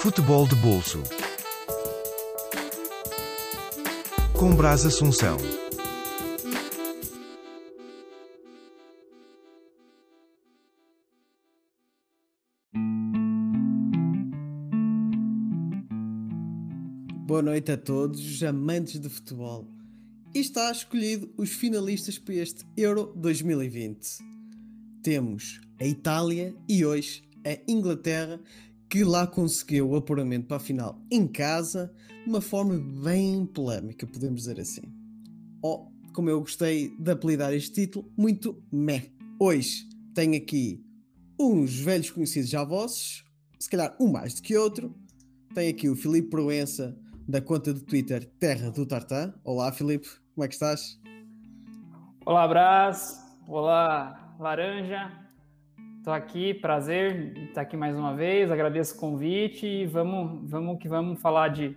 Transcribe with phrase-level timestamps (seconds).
[0.00, 1.02] Futebol de bolso.
[4.32, 5.36] Com Brás Assunção.
[17.40, 19.66] Boa noite a todos os amantes de futebol.
[20.34, 24.18] E está escolhido os finalistas para este Euro 2020.
[25.02, 28.38] Temos a Itália e hoje a Inglaterra
[28.90, 31.90] que lá conseguiu o apuramento para a final em casa
[32.24, 34.82] de uma forma bem polémica, podemos dizer assim.
[35.62, 39.12] Ou, oh, como eu gostei de apelidar este título, muito meh.
[39.38, 40.84] Hoje tenho aqui
[41.40, 43.24] uns velhos conhecidos já vossos,
[43.58, 44.94] se calhar um mais do que outro.
[45.54, 46.94] Tenho aqui o Filipe Proença,
[47.30, 49.32] da conta de Twitter Terra do Tartã.
[49.44, 51.00] Olá, Filipe, como é que estás?
[52.26, 53.24] Olá, Brás.
[53.46, 55.12] Olá, Laranja.
[55.98, 60.88] Estou aqui, prazer estar aqui mais uma vez, agradeço o convite e vamos, vamos que
[60.88, 61.76] vamos falar de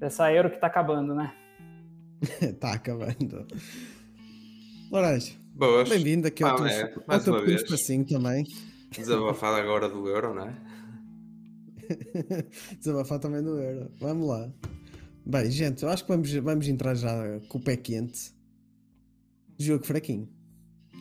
[0.00, 1.32] dessa Euro que está acabando, né?
[2.58, 3.46] tá acabando.
[4.90, 5.88] Laranja, Boas.
[5.88, 7.62] bem-vindo aqui ao ah, teu, é, ao mais teu vez.
[7.62, 8.44] espacinho também.
[8.90, 10.71] Desabafar agora do Euro, não é?
[12.78, 13.90] Desabafar também do Euro.
[13.98, 14.52] Vamos lá.
[15.24, 18.34] Bem, gente, eu acho que vamos, vamos entrar já com o pé quente.
[19.58, 20.28] Jogo fraquinho.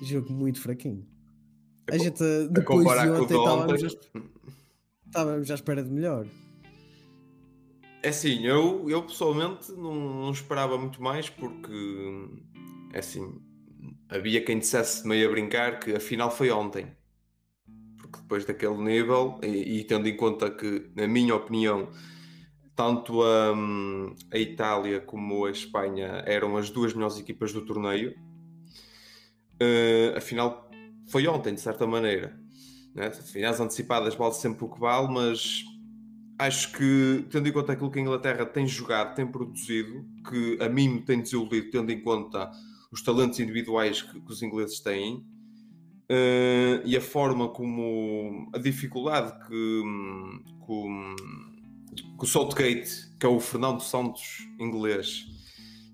[0.04, 1.08] Jogo muito fraquinho.
[1.90, 3.98] A gente, depois comparar de ontem, estávamos,
[5.08, 6.26] estávamos à espera de melhor.
[8.04, 12.30] É assim, eu, eu pessoalmente não, não esperava muito mais porque,
[12.94, 13.40] é assim,
[14.10, 16.88] havia quem dissesse meio a brincar que a final foi ontem.
[18.20, 21.90] Depois daquele nível, e, e tendo em conta que, na minha opinião,
[22.76, 23.54] tanto a,
[24.32, 28.16] a Itália como a Espanha eram as duas melhores equipas do torneio,
[29.60, 30.70] eh, a final
[31.08, 32.36] foi ontem, de certa maneira.
[32.96, 33.12] Né?
[33.12, 35.64] Finais antecipadas vale sempre o que vale, mas
[36.40, 40.68] acho que, tendo em conta aquilo que a Inglaterra tem jogado, tem produzido, que a
[40.68, 42.50] mim me tem desiludido, tendo em conta
[42.92, 45.24] os talentos individuais que, que os ingleses têm,
[46.14, 49.84] eh, e a forma como a dificuldade que,
[50.66, 51.16] que, o-
[52.18, 52.90] que o Southgate,
[53.20, 55.26] que é o Fernando Santos inglês,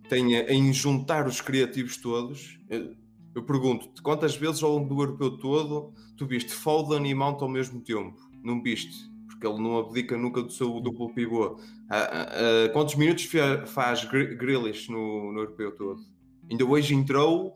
[0.10, 2.60] tem em juntar os criativos todos.
[2.70, 2.96] Eu,
[3.36, 7.50] eu pergunto-te, quantas vezes ao longo do europeu todo tu viste Foden e Mount ao
[7.50, 8.18] mesmo tempo?
[8.44, 8.96] Não viste?
[9.28, 11.60] Porque ele não abdica nunca do seu duplo pivô.
[11.90, 16.02] Ah, ah, ah, quantos minutos fa- faz Gr- Grealish no, no europeu todo?
[16.50, 17.54] Ainda hoje entrou,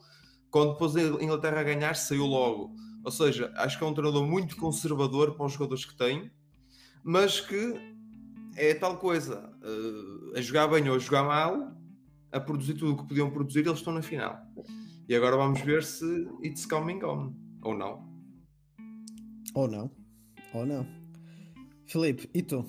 [0.51, 2.75] quando depois a Inglaterra a ganhar, saiu logo.
[3.03, 6.29] Ou seja, acho que é um treinador muito conservador para os jogadores que tem,
[7.03, 7.73] mas que
[8.55, 11.71] é tal coisa, eh, a jogar bem ou a jogar mal,
[12.31, 14.37] a produzir tudo o que podiam produzir, eles estão na final.
[15.09, 16.05] E agora vamos ver se
[16.43, 18.07] it's coming on, ou não.
[19.55, 19.89] Ou não.
[20.53, 20.85] Ou não.
[21.87, 22.65] Filipe, e tu?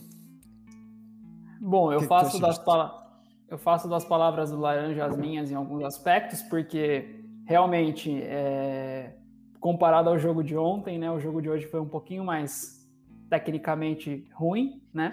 [1.60, 2.64] Bom, eu Que faço das achaste?
[2.64, 9.14] pala- eu faço das palavras do Laranja as minhas em alguns aspectos, porque realmente é,
[9.60, 12.80] comparado ao jogo de ontem, né, o jogo de hoje foi um pouquinho mais
[13.28, 15.10] tecnicamente ruim, né?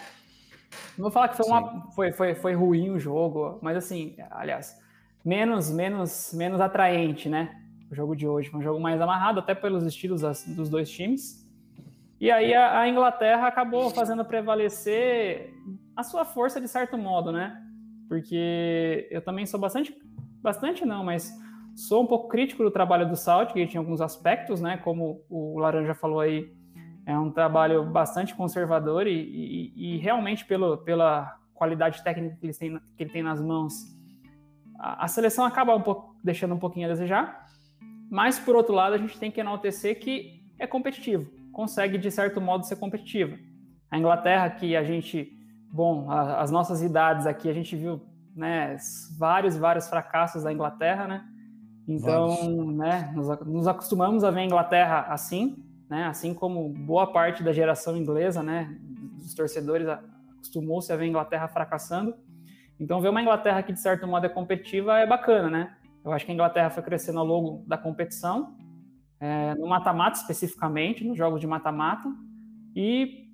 [0.97, 4.77] Não vou falar que foi, uma, foi, foi, foi ruim o jogo, mas assim, aliás,
[5.25, 7.55] menos menos menos atraente, né?
[7.89, 10.91] O jogo de hoje foi um jogo mais amarrado, até pelos estilos das- dos dois
[10.91, 11.47] times.
[12.19, 15.53] E aí a, a Inglaterra acabou fazendo prevalecer
[15.95, 17.57] a sua força de certo modo, né?
[18.07, 19.95] Porque eu também sou bastante,
[20.41, 21.31] bastante não, mas
[21.75, 24.77] sou um pouco crítico do trabalho do Southgate em alguns aspectos, né?
[24.77, 26.51] Como o Laranja falou aí,
[27.05, 32.57] é um trabalho bastante conservador e, e- e realmente pelo, pela qualidade técnica que, eles
[32.57, 33.73] têm, que ele tem nas mãos,
[34.77, 37.45] a, a seleção acaba um pouco, deixando um pouquinho a desejar.
[38.09, 42.39] Mas por outro lado, a gente tem que enaltecer que é competitivo, consegue de certo
[42.41, 43.37] modo ser competitiva.
[43.91, 45.31] A Inglaterra, que a gente,
[45.71, 48.01] bom, a- as nossas idades aqui, a gente viu
[48.35, 48.77] né,
[49.17, 51.25] vários, vários fracassos da Inglaterra, né?
[51.89, 55.57] Então, né, nos, nos acostumamos a ver a Inglaterra assim,
[55.89, 56.05] né?
[56.05, 58.77] Assim como boa parte da geração inglesa, né,
[59.17, 62.13] dos torcedores acostumou-se a ver a Inglaterra fracassando.
[62.79, 65.75] Então, ver uma Inglaterra que de certo modo é competitiva é bacana, né?
[66.05, 68.55] Eu acho que a Inglaterra foi crescendo ao longo da competição,
[69.19, 72.07] é, no mata-mata especificamente, nos jogos de mata-mata,
[72.75, 73.27] e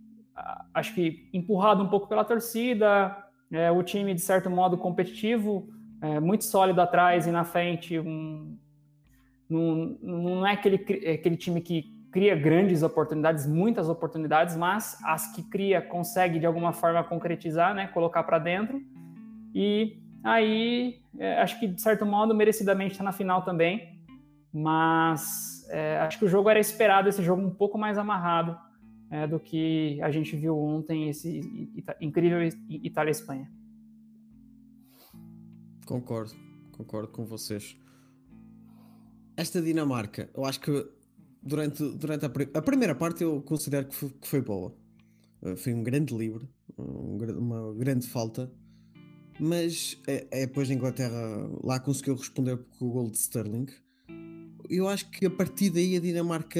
[0.73, 3.15] acho que empurrado um pouco pela torcida,
[3.51, 5.69] é, o time de certo modo competitivo,
[6.01, 8.57] é, muito sólido atrás e na frente, um,
[9.49, 15.43] não, é aquele, cri- aquele time que cria grandes oportunidades, muitas oportunidades, mas as que
[15.43, 18.81] cria consegue de alguma forma concretizar, né, colocar para dentro.
[19.53, 23.99] E aí, é, acho que de certo modo merecidamente está na final também,
[24.53, 28.57] mas é, acho que o jogo era esperado, esse jogo um pouco mais amarrado
[29.11, 31.41] é, do que a gente viu ontem, esse
[31.99, 32.39] incrível
[32.69, 33.49] Itália-Espanha.
[35.85, 36.33] Concordo,
[36.71, 37.77] concordo com vocês.
[39.37, 40.87] Esta Dinamarca, eu acho que
[41.43, 44.75] durante, durante a, a primeira parte eu considero que foi, que foi boa.
[45.41, 48.51] Uh, foi um grande livro, um, uma grande falta,
[49.39, 53.67] mas é, é, depois a Inglaterra lá conseguiu responder com o gol de Sterling.
[54.67, 56.59] Eu acho que a partir daí a Dinamarca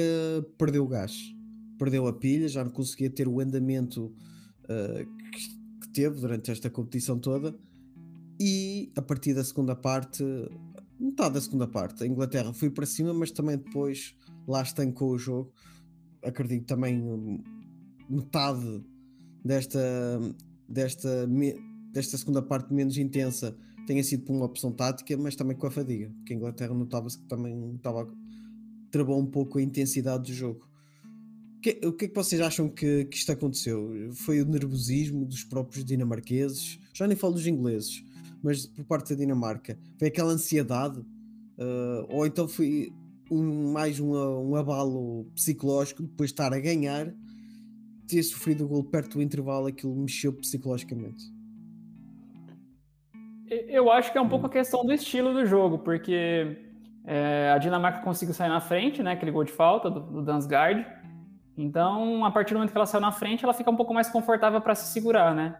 [0.56, 1.34] perdeu o gás,
[1.76, 4.14] perdeu a pilha, já não conseguia ter o andamento
[4.64, 5.48] uh, que,
[5.80, 7.58] que teve durante esta competição toda.
[8.38, 10.22] E a partir da segunda parte,
[10.98, 14.14] metade da segunda parte, a Inglaterra foi para cima, mas também depois
[14.46, 15.52] lá estancou o jogo.
[16.22, 17.42] Acredito também
[18.08, 18.84] metade
[19.44, 19.80] desta,
[20.68, 21.28] desta,
[21.92, 23.56] desta segunda parte menos intensa
[23.86, 27.18] tenha sido por uma opção tática, mas também com a fadiga, porque a Inglaterra notava-se
[27.18, 28.12] que também estava
[28.90, 30.66] travou um pouco a intensidade do jogo.
[31.84, 34.12] O que é que vocês acham que, que isto aconteceu?
[34.12, 36.78] Foi o nervosismo dos próprios dinamarqueses?
[36.94, 38.04] Já nem falo dos ingleses,
[38.42, 39.78] mas por parte da Dinamarca.
[39.98, 41.00] Foi aquela ansiedade?
[41.00, 42.92] Uh, ou então foi
[43.30, 47.12] um, mais um, um abalo psicológico depois de estar a ganhar,
[48.06, 51.24] ter sofrido o gol perto do intervalo, aquilo mexeu psicologicamente.
[53.48, 56.58] Eu acho que é um pouco a questão do estilo do jogo, porque
[57.04, 59.12] é, a Dinamarca conseguiu sair na frente, né?
[59.12, 60.84] Aquele gol de falta do, do Dansgaard.
[61.56, 64.08] Então, a partir do momento que ela saiu na frente, ela fica um pouco mais
[64.10, 65.56] confortável para se segurar, né?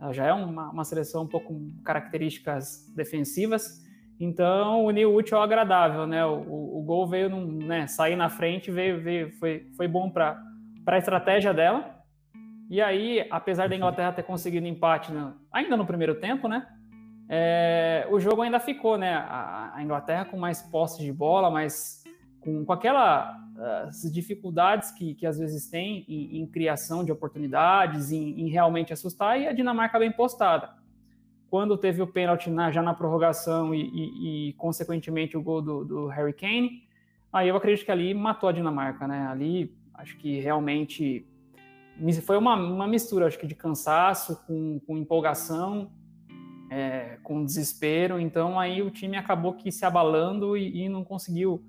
[0.00, 3.84] Ela já é uma, uma seleção um pouco com características defensivas.
[4.18, 6.24] Então, unir o útil ao agradável, né?
[6.24, 7.86] O, o, o gol veio, num, né?
[7.86, 10.42] Sair na frente veio, veio foi, foi bom para
[10.86, 12.00] a estratégia dela.
[12.70, 16.66] E aí, apesar da Inglaterra ter conseguido empate no, ainda no primeiro tempo, né?
[17.28, 19.14] É, o jogo ainda ficou, né?
[19.14, 22.02] A, a, Inglaterra com mais posse de bola, mas
[22.40, 28.10] com, com aquelas uh, dificuldades que, que às vezes tem em, em criação de oportunidades,
[28.10, 30.80] em, em realmente assustar, e a Dinamarca bem postada
[31.50, 35.84] quando teve o pênalti na, já na prorrogação e, e, e consequentemente, o gol do,
[35.84, 36.84] do, Harry Kane,
[37.32, 39.26] aí eu acredito que ali matou a Dinamarca, né?
[39.26, 41.26] Ali, acho que realmente
[42.22, 45.90] foi uma, uma mistura, acho que de cansaço com, com empolgação,
[46.70, 48.20] é, com desespero.
[48.20, 51.64] Então, aí o time acabou que se abalando e, e não conseguiu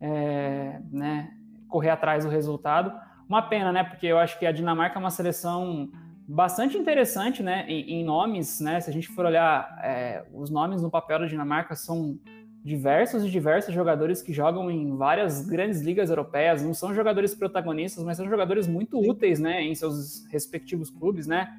[0.00, 1.30] é, né,
[1.68, 2.92] correr atrás do resultado.
[3.28, 3.84] Uma pena, né?
[3.84, 5.90] Porque eu acho que a Dinamarca é uma seleção
[6.30, 10.80] bastante interessante, né, em, em, nomes, né, se a gente for olhar é, os nomes
[10.80, 12.16] no papel da Dinamarca são
[12.64, 18.04] diversos e diversos jogadores que jogam em várias grandes ligas europeias, não são jogadores protagonistas,
[18.04, 21.52] mas são jogadores muito úteis, né, em seus respectivos clubes, né,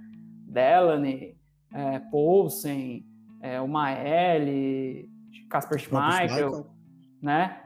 [0.47, 1.35] Delaney,
[1.73, 3.05] é, Poulsen,
[3.41, 5.09] é, o Maeli,
[5.49, 6.65] Kasper Schmeichel,
[7.21, 7.57] né,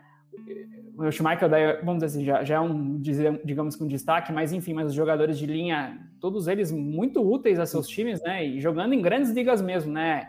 [0.98, 3.00] o Schmeichel, daí, vamos dizer assim, já, já é um,
[3.44, 7.60] digamos que um destaque, mas enfim, mas os jogadores de linha, todos eles muito úteis
[7.60, 8.46] a seus times, né?
[8.46, 10.28] E jogando em grandes ligas mesmo, né?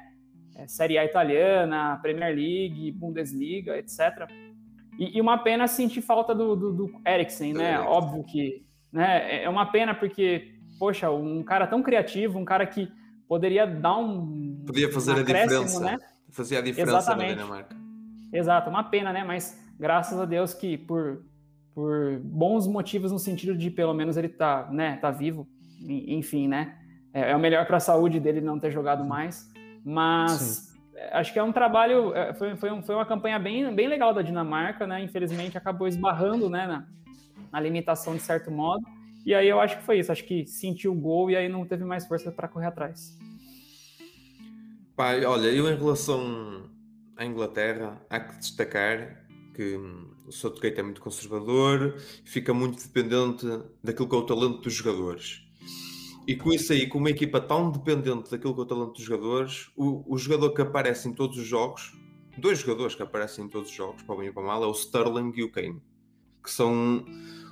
[0.57, 4.29] É, Série A italiana, Premier League, Bundesliga, etc.
[4.99, 7.73] E, e uma pena sentir falta do, do, do Eriksen, né?
[7.73, 7.79] É.
[7.79, 9.45] Óbvio que né?
[9.45, 12.91] é uma pena porque, poxa, um cara tão criativo, um cara que
[13.29, 14.65] poderia dar um.
[14.67, 15.81] Podia fazer um a diferença.
[15.81, 15.99] Né?
[16.31, 17.37] Fazia a diferença Exatamente.
[17.37, 17.77] na Dinamarca.
[18.33, 19.23] Exato, uma pena, né?
[19.25, 21.25] Mas graças a Deus que por,
[21.75, 25.47] por bons motivos no sentido de pelo menos ele tá, né, tá vivo,
[25.81, 26.77] enfim, né?
[27.13, 29.51] É, é o melhor para a saúde dele não ter jogado mais,
[29.85, 30.79] mas Sim.
[31.13, 34.23] acho que é um trabalho, é, foi, foi, foi uma campanha bem, bem legal da
[34.23, 35.03] Dinamarca, né?
[35.03, 36.87] Infelizmente acabou esbarrando, né, na,
[37.53, 38.85] na limitação de certo modo.
[39.25, 41.67] E aí eu acho que foi isso, acho que sentiu o gol e aí não
[41.67, 43.19] teve mais força para correr atrás.
[44.95, 46.71] Pai, olha, eu em relação
[47.17, 49.26] à Inglaterra, há que destacar
[49.57, 49.77] que
[50.27, 53.47] o Southgate é muito conservador, fica muito dependente
[53.83, 55.41] daquilo que é o talento dos jogadores.
[56.29, 59.03] E com isso aí, com uma equipa tão dependente daquilo que é o talento dos
[59.03, 61.93] jogadores, o, o jogador que aparece em todos os jogos,
[62.37, 64.73] dois jogadores que aparecem em todos os jogos, para bem e para mal, é o
[64.73, 65.81] Sterling e o Kane,
[66.43, 67.05] que são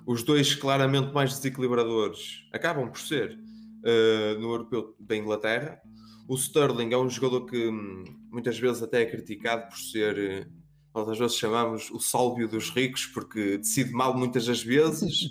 [0.06, 5.80] os dois claramente mais desequilibradores, acabam por ser uh, no europeu da Inglaterra.
[6.28, 10.48] O Sterling é um jogador que hum, muitas vezes até é criticado por ser
[10.94, 15.30] nós às vezes chamamos o sálvio dos ricos porque decide mal muitas das vezes,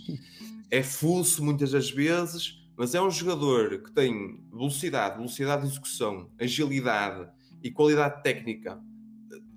[0.70, 6.30] é fuso muitas das vezes, mas é um jogador que tem velocidade, velocidade de execução,
[6.40, 7.30] agilidade
[7.64, 8.82] e qualidade técnica.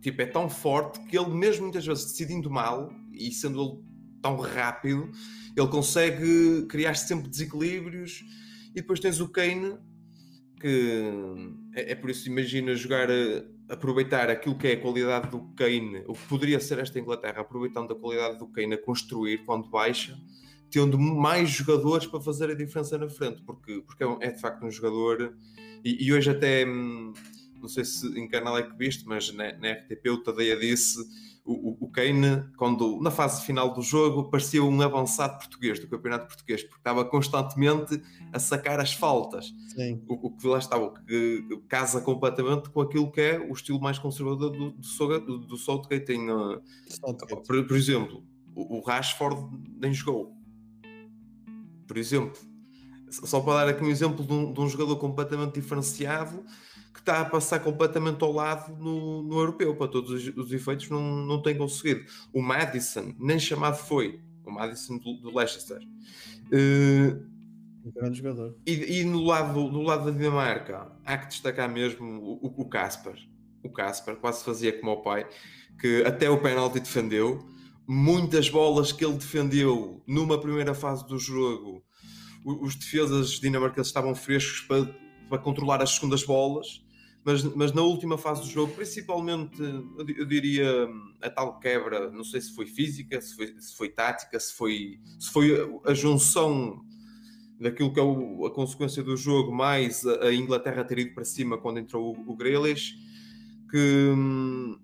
[0.00, 3.84] Tipo, é tão forte que ele mesmo muitas vezes decidindo mal e sendo ele
[4.22, 5.10] tão rápido,
[5.56, 8.22] ele consegue criar sempre desequilíbrios
[8.70, 9.76] e depois tens o Kane
[10.60, 11.02] que
[11.75, 13.08] é, é por isso imagina jogar
[13.68, 17.92] aproveitar aquilo que é a qualidade do Kane, o que poderia ser esta Inglaterra, aproveitando
[17.92, 20.16] a qualidade do Kane a construir quando baixa,
[20.70, 24.64] tendo mais jogadores para fazer a diferença na frente, porque, porque é, é de facto
[24.64, 25.37] um jogador
[25.85, 27.12] e, e hoje até hum,
[27.61, 30.99] não sei se em canal é que viste, mas na, na RTP o Tadeia disse
[31.46, 36.26] o, o Kane, quando na fase final do jogo, parecia um avançado português do campeonato
[36.26, 39.54] português, porque estava constantemente a sacar as faltas.
[39.68, 40.02] Sim.
[40.08, 43.98] O, o que lá estava, que casa completamente com aquilo que é o estilo mais
[43.98, 46.12] conservador do, do, do, do Southgate.
[46.12, 46.60] Uh,
[47.46, 48.24] por, por, exemplo,
[48.54, 49.48] o, o Rashford
[49.80, 50.34] nem jogou.
[51.86, 52.40] Por exemplo,
[53.08, 56.44] só para dar aqui um exemplo de um, de um jogador completamente diferenciado
[56.96, 60.88] que está a passar completamente ao lado no, no europeu, para todos os, os, efeitos,
[60.88, 62.06] não, não tem conseguido.
[62.32, 65.78] O Madison, nem chamado foi, o Madison do, do Leicester.
[66.46, 67.22] Uh,
[67.84, 68.56] um grande jogador.
[68.66, 73.14] E, e, no, lado, no lado da Dinamarca, há que destacar mesmo o, o Casper.
[73.62, 75.28] O Casper quase fazia como o pai,
[75.78, 77.46] que até o penalti defendeu.
[77.86, 81.84] Muitas bolas que ele defendeu numa primeira fase do jogo,
[82.42, 84.86] os defesas dinamarqueses estavam frescos para,
[85.28, 86.86] para controlar as segundas bolas
[87.26, 90.88] mas, mas na última fase do jogo, principalmente, eu diria
[91.21, 95.00] a tal quebra, não sei se foi física, se foi, se foi tática, se foi,
[95.18, 96.80] se foi a junção
[97.59, 101.59] daquilo que é o, a consequência do jogo, mais a, Inglaterra ter ido para cima
[101.59, 102.95] quando entrou o, o Grealish,
[103.73, 104.78] que hum,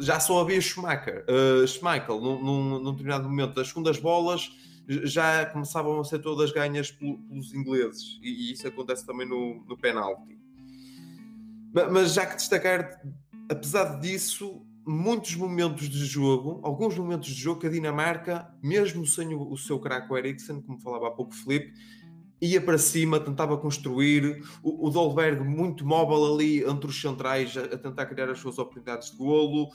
[0.00, 1.24] já só havia Schumacher.
[1.30, 4.50] Uh, Schmeichel, num, num, determinado momento, as segundas bolas
[5.04, 9.78] já começavam a ser todas ganhas pelos ingleses, e, e isso acontece também no, no
[9.78, 10.45] penalti.
[11.90, 13.00] Mas já que destacar,
[13.50, 19.34] apesar disso, muitos momentos de jogo, alguns momentos de jogo que a Dinamarca, mesmo sem
[19.34, 21.74] o, seu craque Eriksen, como falava há pouco Felipe,
[22.40, 27.64] ia para cima, tentava construir, o, o Dolberg muito móvel ali entre os centrais a,
[27.64, 29.68] a, tentar criar as suas oportunidades de golo,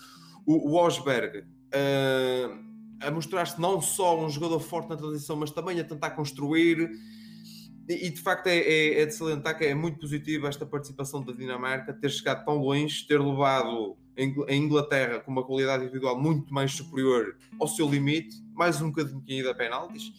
[0.45, 5.79] o, o Osberg uh, a mostrar-se não só um jogador forte na transição, mas também
[5.79, 6.89] a tentar construir
[7.93, 11.33] e, de facto é, é, é, de salientar que é muito positivo esta participação da
[11.33, 13.97] Dinamarca, ter chegado tão longe, ter levado
[14.47, 19.21] a Inglaterra com uma qualidade individual muito mais superior ao seu limite, mais um bocadinho
[19.21, 20.11] que ainda a penaltis.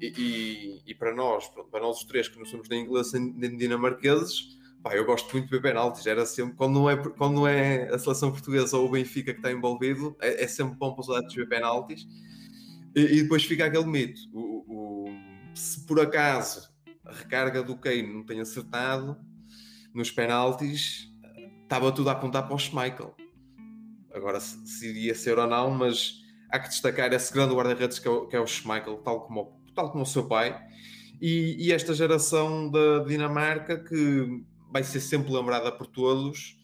[0.00, 3.56] E, e, e, para nós, para nós os três que não somos nem ingleses nem
[3.56, 6.06] dinamarques, pá, eu gosto muito de ver penaltis.
[6.06, 9.40] Era sempre, quando não, é, quando não é a seleção portuguesa ou o Benfica que
[9.40, 12.06] está envolvido, é, é sempre bom para os adeptos ver penaltis.
[12.94, 14.20] E, e, depois fica aquele mito.
[14.32, 15.08] O, o,
[15.54, 16.68] se por acaso
[17.08, 19.16] a recarga do Kane não tem acertado
[19.94, 21.10] nos penaltis,
[21.62, 23.16] estava tudo a apontar para o Schmeichel.
[24.12, 28.08] Agora, se, se iria ser ou não, mas há que destacar esse grande guarda-redes que,
[28.08, 30.58] é que, é o Schmeichel, tal como, tal como o seu pai,
[31.20, 36.56] e, e, esta geração da Dinamarca que vai ser sempre lembrada por todos,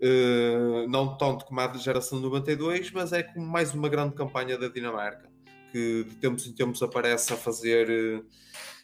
[0.00, 4.58] uh, não tanto como a geração de 92, mas é como mais uma grande campanha
[4.58, 5.30] da Dinamarca,
[5.70, 7.88] que de tempos em tempos aparece a fazer.
[7.88, 8.24] Uh,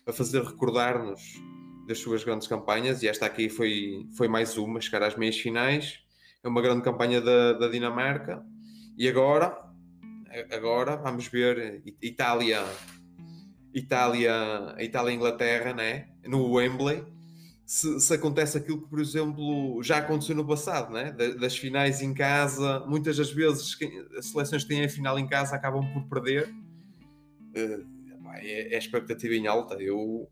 [0.07, 1.41] a fazer recordar-nos
[1.87, 5.99] das suas grandes campanhas, e esta aqui foi, foi mais uma, chegar às meias finais.
[6.43, 8.43] É uma grande campanha da, da Dinamarca.
[8.97, 9.57] E agora,
[10.53, 12.65] agora vamos ver Itália,
[13.75, 16.09] Itália, Itália Inglaterra, né?
[16.27, 17.05] no Wembley.
[17.67, 21.13] Se, se, acontece aquilo que, por exemplo, já aconteceu no passado, né?
[21.13, 23.77] das finais em casa, muitas das vezes
[24.17, 26.53] as seleções que têm a final em casa acabam por perder.
[28.37, 29.75] É, é expectativa em alta.
[29.75, 30.29] Eu,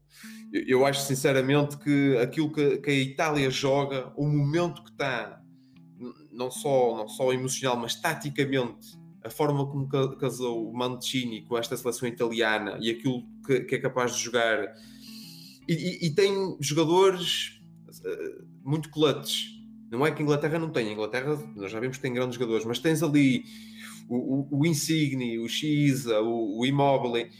[0.52, 5.42] eu acho sinceramente que aquilo que, que a Itália joga, o momento que está,
[6.32, 11.76] não só, não só emocional, mas taticamente, a forma como casou o Mancini com esta
[11.76, 14.74] seleção italiana e aquilo que, que é capaz de jogar.
[15.68, 19.58] E, e, e tem jogadores uh, muito clutches.
[19.90, 20.90] Não é que a Inglaterra não tenha.
[20.90, 23.44] A Inglaterra, nós já vimos que tem grandes jogadores, mas tens ali
[24.08, 27.30] o, o, o Insigne, o Xisa, o, o Immobile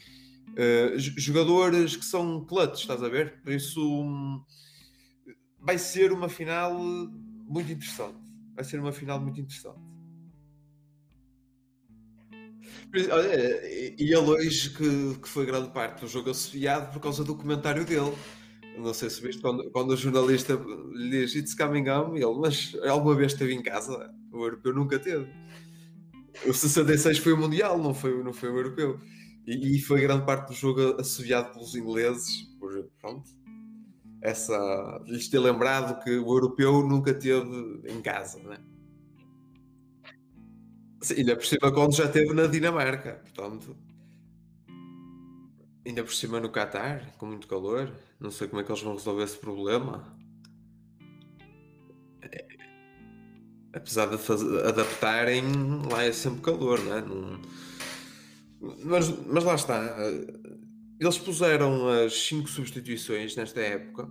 [0.53, 3.41] uh, jogadores que são clutch, estás a ver?
[3.43, 4.43] Por isso um,
[5.61, 8.19] vai ser uma final muito interessante.
[8.55, 9.81] Vai ser uma final muito interessante.
[12.95, 17.85] E ele hoje que, que foi grande parte do jogo associado por causa do comentário
[17.85, 18.15] dele.
[18.79, 20.55] Não sei se viste quando, quando o jornalista
[20.93, 24.11] lhe diz It's coming home, ele, mas alguma vez esteve em casa?
[24.33, 25.27] O europeu nunca teve.
[26.47, 29.01] O 66 foi o Mundial, não foi, não foi o europeu.
[29.51, 33.31] E, foi grande parte do jogo assobiado pelos ingleses, por pronto,
[34.21, 38.59] essa, lhes ter lembrado que o europeu nunca teve em casa, né?
[41.17, 43.75] Ainda por cima quando já teve na Dinamarca, portanto,
[45.89, 47.91] Ainda por cima no Qatar, com muito calor.
[48.21, 50.15] Não sei como é que eles vão resolver esse problema.
[52.21, 52.47] É,
[53.73, 54.17] apesar de
[54.69, 55.43] adaptarem,
[55.91, 57.01] lá é sempre calor, não é?
[57.01, 57.41] Não...
[58.61, 59.97] Mas, mas lá está.
[60.99, 64.11] Eles puseram as cinco substituições nesta época,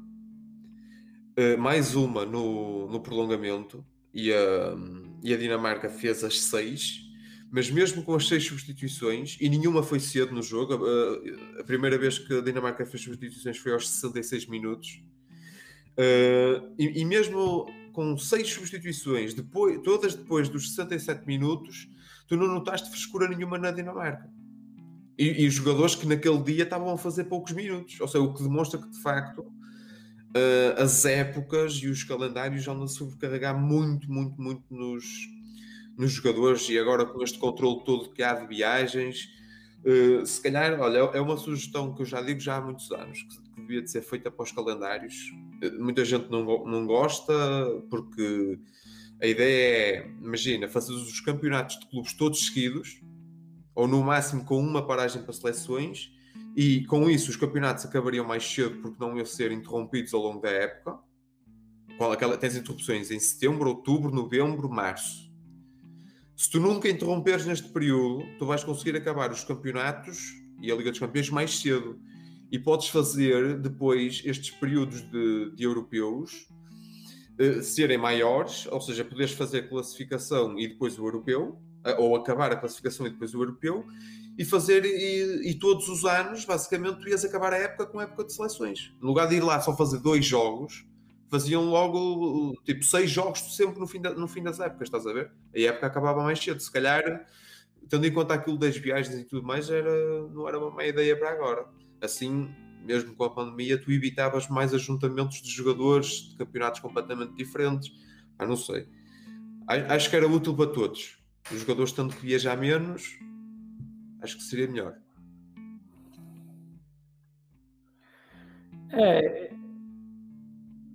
[1.36, 4.76] eh, mais uma no, no prolongamento, e a,
[5.22, 7.08] e a Dinamarca fez as seis
[7.50, 11.98] mas mesmo com as seis substituições, e nenhuma foi cedo no jogo, a, a primeira
[11.98, 15.02] vez que a Dinamarca fez substituições foi aos 66 minutos,
[15.98, 21.88] uh, e, e, mesmo com seis substituições, depois, todas depois dos 67 minutos,
[22.28, 24.30] tu não notaste frescura nenhuma na Dinamarca.
[25.18, 28.44] E, e jogadores que naquele dia estavam a fazer poucos minutos, ou seja, o que
[28.44, 34.40] demonstra que de facto uh, as épocas e os calendários andam a sobrecarregar muito, muito,
[34.40, 35.28] muito nos,
[35.98, 39.28] nos jogadores e agora com este controle todo que há de viagens,
[39.84, 43.24] uh, se calhar, olha, é uma sugestão que eu já digo já há muitos anos,
[43.24, 45.16] que, que devia de ser feita para os calendários.
[45.64, 47.34] Uh, muita gente não, não gosta
[47.90, 48.60] porque
[49.22, 53.02] a ideia é, imagina, fazer os campeonatos de clubes todos seguidos,
[53.78, 56.12] ou no máximo com uma paragem para seleções,
[56.56, 60.42] e com isso os campeonatos acabariam mais cedo porque não iam ser interrompidos ao longo
[60.42, 61.00] da época.
[61.98, 65.28] Qual, aquela, tens interrupções em setembro, outubro, novembro, março
[66.38, 70.92] se tu nunca interromperes neste período, tu vais conseguir acabar os campeonatos e a Liga
[70.92, 72.00] dos Campeões mais cedo.
[72.52, 76.48] E podes fazer depois estes períodos de, de europeus
[77.42, 81.60] uh, serem maiores, ou seja, poderes fazer classificação e depois o europeu,
[81.98, 83.86] ou acabar a classificação e depois o europeu,
[84.38, 88.04] e fazer, e, e, todos os anos, basicamente, tu ias acabar a época com a
[88.04, 88.94] época de seleções.
[89.02, 90.86] No lugar de ir lá só fazer dois jogos,
[91.30, 95.14] faziam logo tipo seis jogos sempre no fim, da, no fim das épocas, estás a
[95.14, 95.32] ver?
[95.56, 97.26] A época acabava mais cedo, se calhar,
[97.90, 101.18] tendo em conta aquilo das viagens e tudo mais, era, não era uma má ideia
[101.18, 101.66] para agora.
[102.00, 102.50] Assim,
[102.84, 107.92] mesmo com a pandemia, tu evitavas mais ajuntamentos de jogadores de campeonatos completamente diferentes.
[108.38, 108.88] Ah, não sei.
[109.68, 111.18] Acho que era útil para todos.
[111.52, 113.18] Os jogadores, tanto que viajar menos,
[114.22, 114.98] acho que seria melhor.
[118.92, 119.52] É,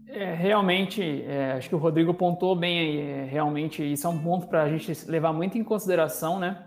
[0.09, 2.99] é, realmente, é, acho que o Rodrigo pontou bem aí.
[2.99, 6.67] É, realmente, isso é um ponto para a gente levar muito em consideração, né?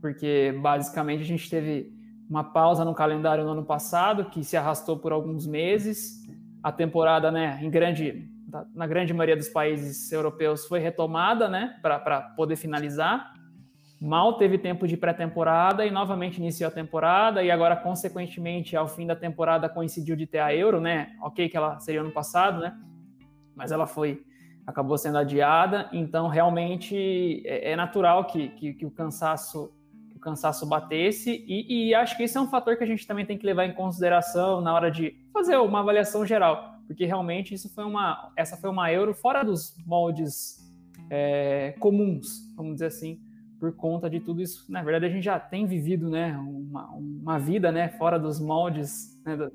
[0.00, 1.92] Porque basicamente a gente teve
[2.28, 6.20] uma pausa no calendário no ano passado que se arrastou por alguns meses.
[6.62, 8.30] A temporada, né, em grande,
[8.74, 13.32] na grande maioria dos países europeus foi retomada, né, para poder finalizar.
[14.00, 19.06] Mal teve tempo de pré-temporada e novamente iniciou a temporada e agora, consequentemente, ao fim
[19.06, 21.14] da temporada coincidiu de ter a Euro, né?
[21.20, 22.74] Ok que ela seria ano passado, né?
[23.54, 24.24] Mas ela foi,
[24.66, 29.70] acabou sendo adiada, então realmente é, é natural que, que, que, o cansaço
[30.08, 33.06] que o cansaço batesse e, e acho que esse é um fator que a gente
[33.06, 37.54] também tem que levar em consideração na hora de fazer uma avaliação geral, porque realmente
[37.54, 40.58] isso foi uma, essa foi uma Euro fora dos moldes
[41.08, 43.20] é, comuns, vamos dizer assim
[43.60, 44.64] por conta de tudo isso.
[44.68, 49.22] Na verdade, a gente já tem vivido né, uma, uma vida né, fora dos moldes
[49.24, 49.52] né, do,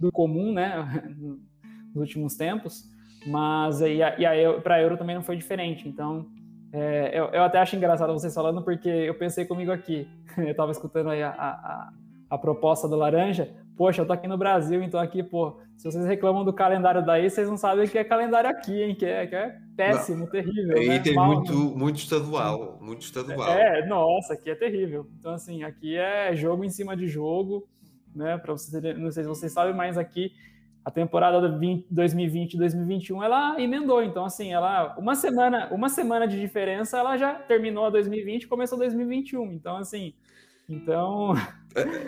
[0.00, 0.74] do, comum né,
[1.94, 2.82] nos últimos tempos,
[3.28, 5.88] mas e a, e para a Euro também não foi diferente.
[5.88, 6.26] Então,
[6.72, 10.72] é, eu, eu, até acho engraçado vocês falando, porque eu pensei comigo aqui, eu estava
[10.72, 11.92] escutando aí a, a,
[12.28, 16.04] a proposta do Laranja, poxa, eu tô aqui no Brasil, então aqui, pô, se vocês
[16.04, 18.94] reclamam do calendário daí, vocês não sabem que é calendário aqui, hein?
[18.94, 20.26] Que é, que é péssimo, não.
[20.26, 20.76] terrível.
[20.76, 20.98] Aí né?
[20.98, 23.48] tem Mal, muito, muito estadual, muito estadual.
[23.48, 25.08] É, nossa, aqui é terrível.
[25.18, 27.66] Então, assim, aqui é jogo em cima de jogo,
[28.14, 28.36] né?
[28.36, 30.30] Para vocês não sei se vocês sabem, mas aqui
[30.84, 31.40] a temporada
[31.90, 34.04] 2020 2021 ela emendou.
[34.04, 38.46] Então, assim, ela uma semana, uma semana de diferença, ela já terminou a 2020 e
[38.46, 39.52] começou 2021.
[39.54, 40.12] Então, assim,
[40.70, 41.34] então.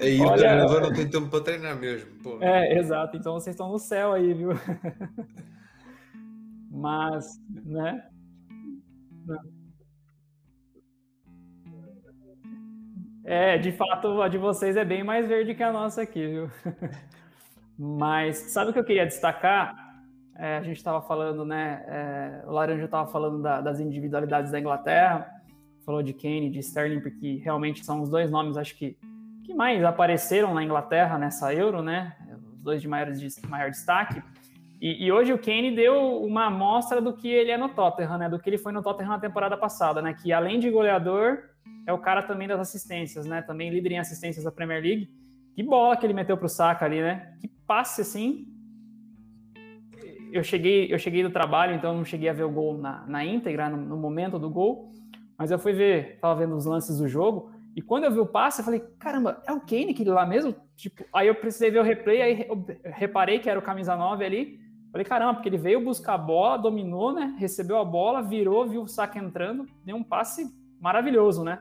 [0.00, 2.10] Aí o treinador não tem tempo para treinar mesmo.
[2.22, 2.38] Pô.
[2.40, 3.16] É, exato.
[3.16, 4.50] Então vocês estão no céu aí, viu?
[6.70, 7.26] Mas,
[7.64, 8.08] né?
[13.24, 16.50] É, de fato, a de vocês é bem mais verde que a nossa aqui, viu?
[17.78, 19.74] Mas sabe o que eu queria destacar?
[20.36, 21.84] É, a gente estava falando, né?
[21.86, 25.41] É, o Laranja estava falando da, das individualidades da Inglaterra
[25.84, 28.96] falou de Kane, de Sterling, porque realmente são os dois nomes, acho que,
[29.44, 32.16] que mais apareceram na Inglaterra nessa Euro, né?
[32.52, 34.22] Os dois de maior, de maior destaque.
[34.80, 38.28] E, e, hoje o Kane deu uma amostra do que ele é no Tottenham, né?
[38.28, 40.12] Do que ele foi no Tottenham na temporada passada, né?
[40.12, 41.38] Que além de goleador,
[41.86, 43.42] é o cara também das assistências, né?
[43.42, 45.08] Também líder em assistências da Premier League.
[45.54, 47.32] Que bola que ele meteu pro saco ali, né?
[47.40, 48.48] Que passe assim.
[50.32, 53.24] Eu cheguei, eu cheguei do trabalho, então não cheguei a ver o gol na, na
[53.24, 54.90] íntegra, no, no momento do gol.
[55.42, 58.26] Mas eu fui ver, tava vendo os lances do jogo, E quando eu vi o
[58.26, 60.54] passe, eu falei, caramba, é o Kane aquele lá mesmo?
[60.76, 64.24] Tipo, aí eu precisei ver o replay, aí eu reparei que era o camisa 9
[64.24, 64.60] ali.
[64.92, 67.34] Falei, caramba, porque ele veio buscar a bola, dominou, né?
[67.40, 70.46] Recebeu a bola, virou, viu o Saka entrando, deu um passe
[70.80, 71.58] maravilhoso, né?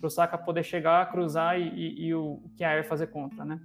[0.00, 3.60] Para o Saka poder chegar, cruzar e, e, e o Kjaer fazer contra, né?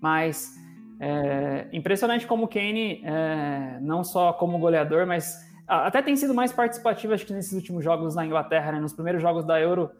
[0.00, 0.54] Mas
[1.00, 6.50] é, impressionante como o Kane, é, não só como goleador, mas até tem sido mais
[6.52, 8.80] participativo, acho que nesses últimos jogos na Inglaterra, né?
[8.80, 9.90] Nos primeiros jogos da Euro,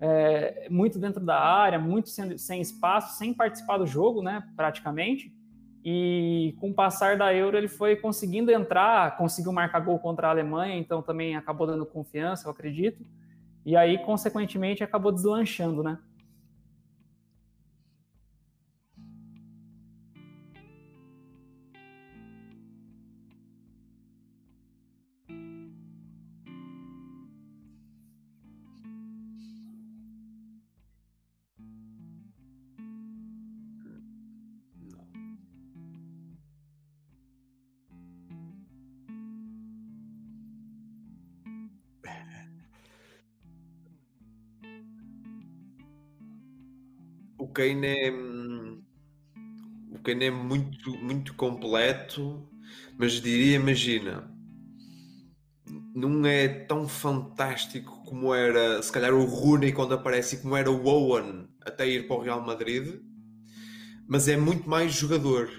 [0.00, 4.42] é, muito dentro da área, muito sem, sem espaço, sem participar do jogo, né?
[4.56, 5.32] Praticamente.
[5.84, 10.30] E com o passar da Euro, ele foi conseguindo entrar, conseguiu marcar gol contra a
[10.30, 13.04] Alemanha, então também acabou dando confiança, eu acredito.
[13.64, 15.98] E aí, consequentemente, acabou deslanchando, né?
[47.58, 48.12] Kane é.
[49.90, 52.48] O Kane é muito, muito completo,
[52.96, 54.32] mas diria, imagina,
[55.92, 60.86] não é tão fantástico como era, se calhar, o Rooney quando aparece como era o
[60.86, 63.00] Owen até ir para o Real Madrid,
[64.06, 65.50] mas é muito mais jogador.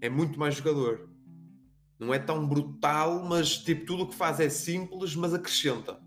[0.00, 1.10] É muito mais jogador.
[1.98, 5.98] Não é tão brutal, mas tipo, tudo o que faz é simples, mas acrescenta.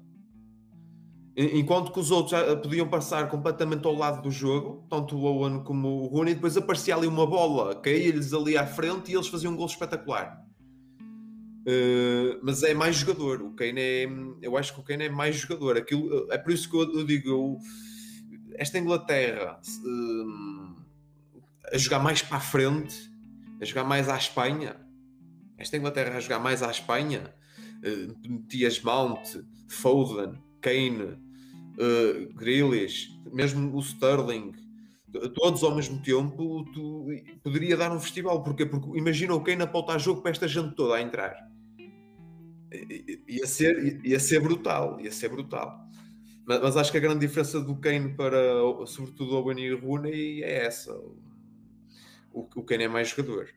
[1.40, 5.88] Enquanto que os outros podiam passar completamente ao lado do jogo, tanto o Owen como
[5.88, 9.56] o Rooney, depois aparecia ali uma bola, caía-lhes ali à frente e eles faziam um
[9.56, 10.44] gol espetacular.
[11.62, 13.44] Uh, mas é mais jogador.
[13.44, 14.08] O Kane é,
[14.42, 15.78] eu acho que o Kane é mais jogador.
[15.78, 17.58] Aquilo, é por isso que eu, digo, eu,
[18.56, 20.76] esta Inglaterra uh,
[21.72, 23.12] a jogar mais para a frente,
[23.62, 24.76] a jogar mais à Espanha,
[25.56, 27.32] esta Inglaterra a jogar mais à Espanha,
[27.84, 31.27] uh, Mount, Foden, Kane,
[31.78, 34.54] uh, Grealish, mesmo o Sterling,
[35.34, 37.08] todos ao mesmo tempo, tu,
[37.44, 38.44] poderia dar um festival.
[38.44, 38.66] Porquê?
[38.66, 41.36] Porque imagina o Kane a pautar jogo para esta gente toda a entrar.
[43.28, 45.80] Ia ser, ia ser brutal, ia ser brutal.
[46.46, 48.40] Mas, mas acho que a grande diferença do Kane para,
[48.86, 50.94] sobretudo, Owen e Rooney é essa.
[52.34, 53.48] O, o Kane é mais jogador.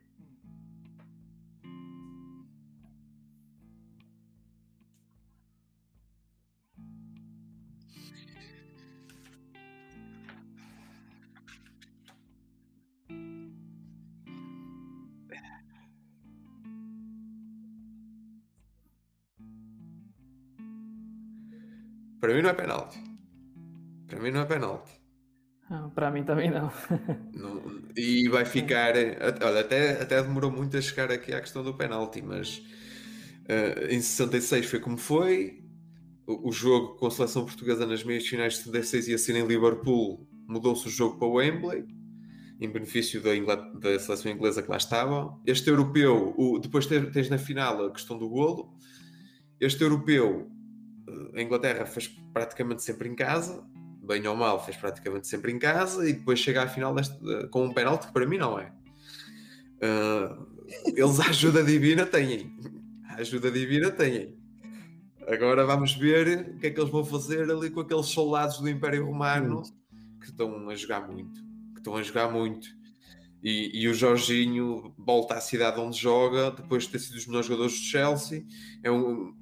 [22.20, 22.98] Para mim não é penalti.
[24.06, 24.92] Para mim não é penalti.
[25.94, 26.70] para mim também não.
[27.32, 27.62] não.
[27.96, 28.92] E vai ficar.
[29.42, 34.00] Olha, até, até demorou muito a chegar aqui à questão do penalti, mas uh, em
[34.00, 35.64] 66 foi como foi.
[36.26, 39.46] O, o, jogo com a seleção portuguesa nas meias finais de 76 ia ser em
[39.46, 41.84] Liverpool, mudou-se o jogo para Wembley,
[42.60, 45.34] em benefício da, da, seleção inglesa que lá estava.
[45.46, 48.76] Este europeu, o, depois tens na final a questão do golo.
[49.58, 50.50] Este europeu
[51.34, 53.64] a Inglaterra fez praticamente sempre em casa,
[54.02, 57.18] bem ou mal, fez praticamente sempre em casa e depois chega à final deste,
[57.50, 58.72] com um penalti que para mim não é.
[59.82, 60.46] Uh,
[60.86, 62.56] eles a ajuda divina têm.
[63.08, 64.38] A ajuda divina têm.
[65.26, 68.68] Agora vamos ver o que é que eles vão fazer ali com aqueles soldados do
[68.68, 69.62] Império Romano
[70.20, 71.40] que estão a jogar muito.
[71.72, 72.68] Que estão a jogar muito.
[73.42, 77.46] E, e, o Jorginho volta à cidade onde joga, depois de ter sido os melhores
[77.46, 78.44] jogadores do Chelsea.
[78.82, 79.34] É um,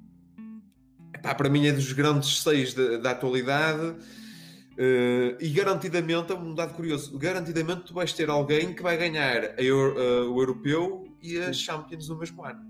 [1.19, 3.95] Epá, para mim é dos grandes seis da atualidade.
[4.79, 9.59] Uh, e garantidamente, é um dado curioso, garantidamente tu vais ter alguém que vai ganhar
[9.59, 12.61] Euro, uh, o Europeu e a Champions no mesmo ano.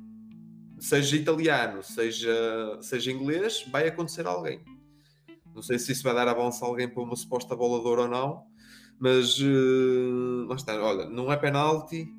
[0.79, 4.59] Seja italiano, seja, seja inglês, vai acontecer alguém.
[5.53, 8.01] Não sei se isso vai dar avanço a alguém para uma suposta bola de ouro
[8.01, 8.43] ou não,
[8.99, 12.11] mas uh, lá está, olha, não é penalti,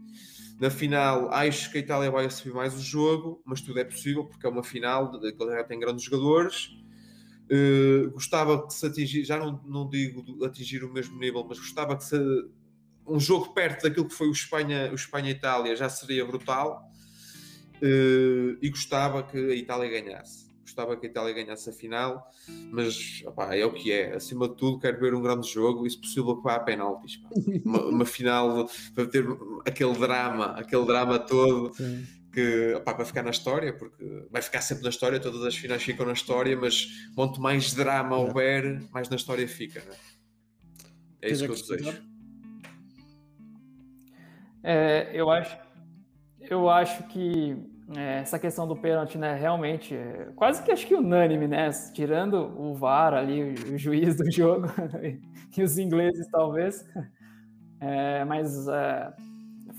[0.60, 4.26] na final, acho que a Itália vai assumir mais o jogo, mas tudo é possível
[4.26, 6.76] porque é uma final, a Inglaterra tem grandes jogadores.
[7.50, 11.96] Uh, gostava que se atingir, já não, não digo atingir o mesmo nível, mas gostava
[11.96, 12.16] que se,
[13.06, 16.86] um jogo perto daquilo que foi o Espanha, o Espanha-Itália já seria brutal.
[17.76, 22.30] Uh, e gostava que a Itália ganhasse gostava que a Itália ganhasse a final,
[22.70, 24.14] mas opa, é o que é.
[24.14, 27.20] Acima de tudo, quero ver um grande jogo e, se possível, que vá a penaltis.
[27.64, 29.26] Uma, uma, final para ter
[29.66, 31.74] aquele drama, aquele drama todo.
[31.74, 32.06] Sim.
[32.32, 35.82] Que opa, vai ficar na história, porque vai ficar sempre na história, todas as finais
[35.82, 39.96] ficam na história, mas quanto mais drama houver, mais na história fica, né?
[41.20, 42.02] É isso que eu desejo.
[44.62, 45.58] É, eu acho,
[46.38, 47.56] eu acho que
[47.96, 51.70] é, essa questão do pênalti, né, realmente, é quase que acho que unânime, né?
[51.92, 54.68] Tirando o VAR ali, o, o juiz do jogo
[55.56, 56.84] e os ingleses talvez,
[57.80, 59.12] é, mas é,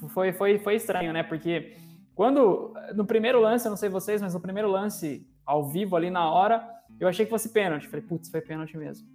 [0.09, 1.23] foi, foi, foi estranho, né?
[1.23, 1.75] Porque
[2.13, 6.09] quando no primeiro lance, eu não sei vocês, mas no primeiro lance ao vivo ali
[6.09, 6.67] na hora,
[6.99, 7.87] eu achei que fosse pênalti.
[7.87, 9.07] Falei, putz, foi pênalti mesmo.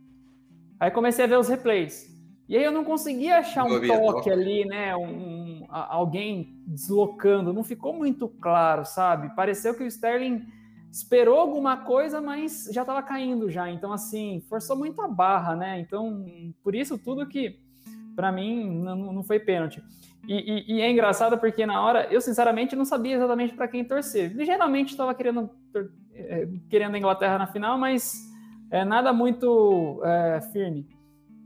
[0.80, 2.14] Aí comecei a ver os replays.
[2.48, 4.96] E aí eu não conseguia achar um toque ali, né?
[4.96, 7.52] Um, um, alguém deslocando.
[7.52, 9.34] Não ficou muito claro, sabe?
[9.34, 10.46] Pareceu que o Sterling
[10.90, 13.70] esperou alguma coisa, mas já estava caindo já.
[13.70, 15.80] Então, assim, forçou muito a barra, né?
[15.80, 16.24] Então,
[16.62, 17.58] por isso tudo que,
[18.14, 19.82] para mim, não, não foi pênalti.
[20.26, 23.84] E, e, e, é engraçado porque na hora, eu sinceramente não sabia exatamente para quem
[23.84, 24.32] torcer.
[24.34, 25.48] Ligeiramente estava querendo,
[26.14, 28.14] é, querendo a Inglaterra na final, mas
[28.70, 30.95] é, nada muito é, firme.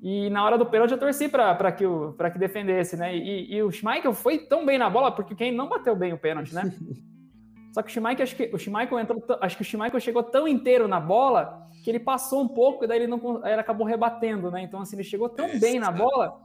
[0.03, 3.15] E na hora do pênalti eu torci para que, o, que defendesse, né?
[3.15, 6.19] E, e, o Schmeichel foi tão bem na bola, porque quem não bateu bem o
[6.19, 6.73] pênalti, né?
[7.75, 10.49] Só que o Schmeichel, acho que o Schmeichel entrou, acho que o Schmeichel chegou tão
[10.49, 14.51] inteiro na bola que ele passou um pouco e daí ele não ele acabou rebatendo,
[14.51, 14.63] né?
[14.63, 16.41] Então assim, ele chegou tão bem na bola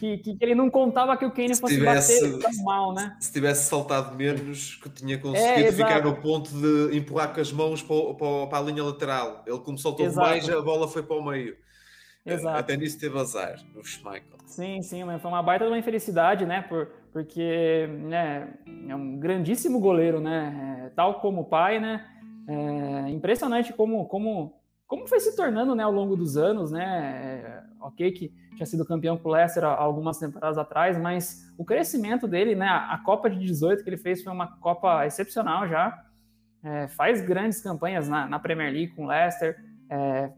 [0.00, 3.16] que, que, ele não contava que o Kane fosse tivesse, bater tão mal, né?
[3.20, 7.52] Se tivesse saltado menos, que tinha conseguido é, ficar no ponto de empurrar com as
[7.52, 9.44] mãos para, para, para a linha lateral.
[9.46, 10.26] Ele como saltou exato.
[10.26, 11.54] mais, a bola foi para o meio.
[12.24, 12.58] Exato.
[12.58, 14.38] Até nisso teve azar, no Schmeichel.
[14.46, 16.60] Sim, sim, mas foi uma baita de uma infelicidade, né?
[16.62, 18.52] Por, porque né,
[18.88, 20.86] é um grandíssimo goleiro, né?
[20.86, 22.06] É, tal como o pai, né?
[22.46, 26.84] É impressionante como, como, como foi se tornando né, ao longo dos anos, né?
[26.84, 32.28] É, ok, que tinha sido campeão com o Leicester algumas temporadas atrás, mas o crescimento
[32.28, 32.68] dele, né?
[32.68, 36.04] A Copa de 18 que ele fez foi uma Copa excepcional já.
[36.62, 39.56] É, faz grandes campanhas na, na Premier League com o Leicester,
[39.88, 40.30] é,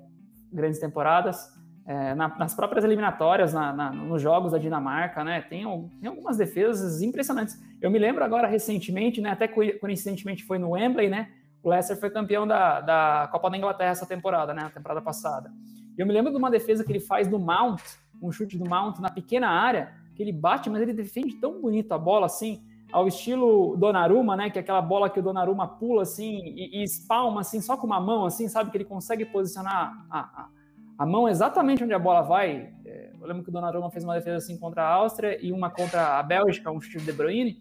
[0.52, 5.42] grandes temporadas é, na, nas próprias eliminatórias, na, na, nos jogos da Dinamarca, né?
[5.42, 5.64] Tem,
[6.00, 7.60] tem, algumas defesas impressionantes.
[7.80, 9.30] Eu me lembro agora recentemente, né?
[9.30, 11.28] Até coincidentemente foi no Wembley, né?
[11.62, 14.62] O Leicester foi campeão da, da Copa da Inglaterra essa temporada, né?
[14.62, 15.50] Na temporada passada.
[15.96, 17.82] E eu me lembro de uma defesa que ele faz do Mount,
[18.22, 21.92] um chute do Mount na pequena área, que ele bate, mas ele defende tão bonito
[21.92, 24.50] a bola assim, ao estilo Donnarumma, né?
[24.50, 27.86] Que é aquela bola que o Donnarumma pula assim e, e espalma assim, só com
[27.86, 28.70] uma mão, assim, sabe?
[28.70, 30.48] Que ele consegue posicionar a, a
[30.98, 32.72] a mão exatamente onde a bola vai.
[32.84, 35.70] É, eu lembro que o Donnarumma fez uma defesa assim contra a Áustria e uma
[35.70, 37.56] contra a Bélgica, um chute de De Bruyne.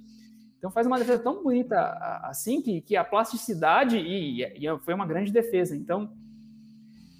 [0.57, 1.79] Então faz uma defesa tão bonita
[2.23, 5.75] assim que, que a plasticidade e, e foi uma grande defesa.
[5.75, 6.11] Então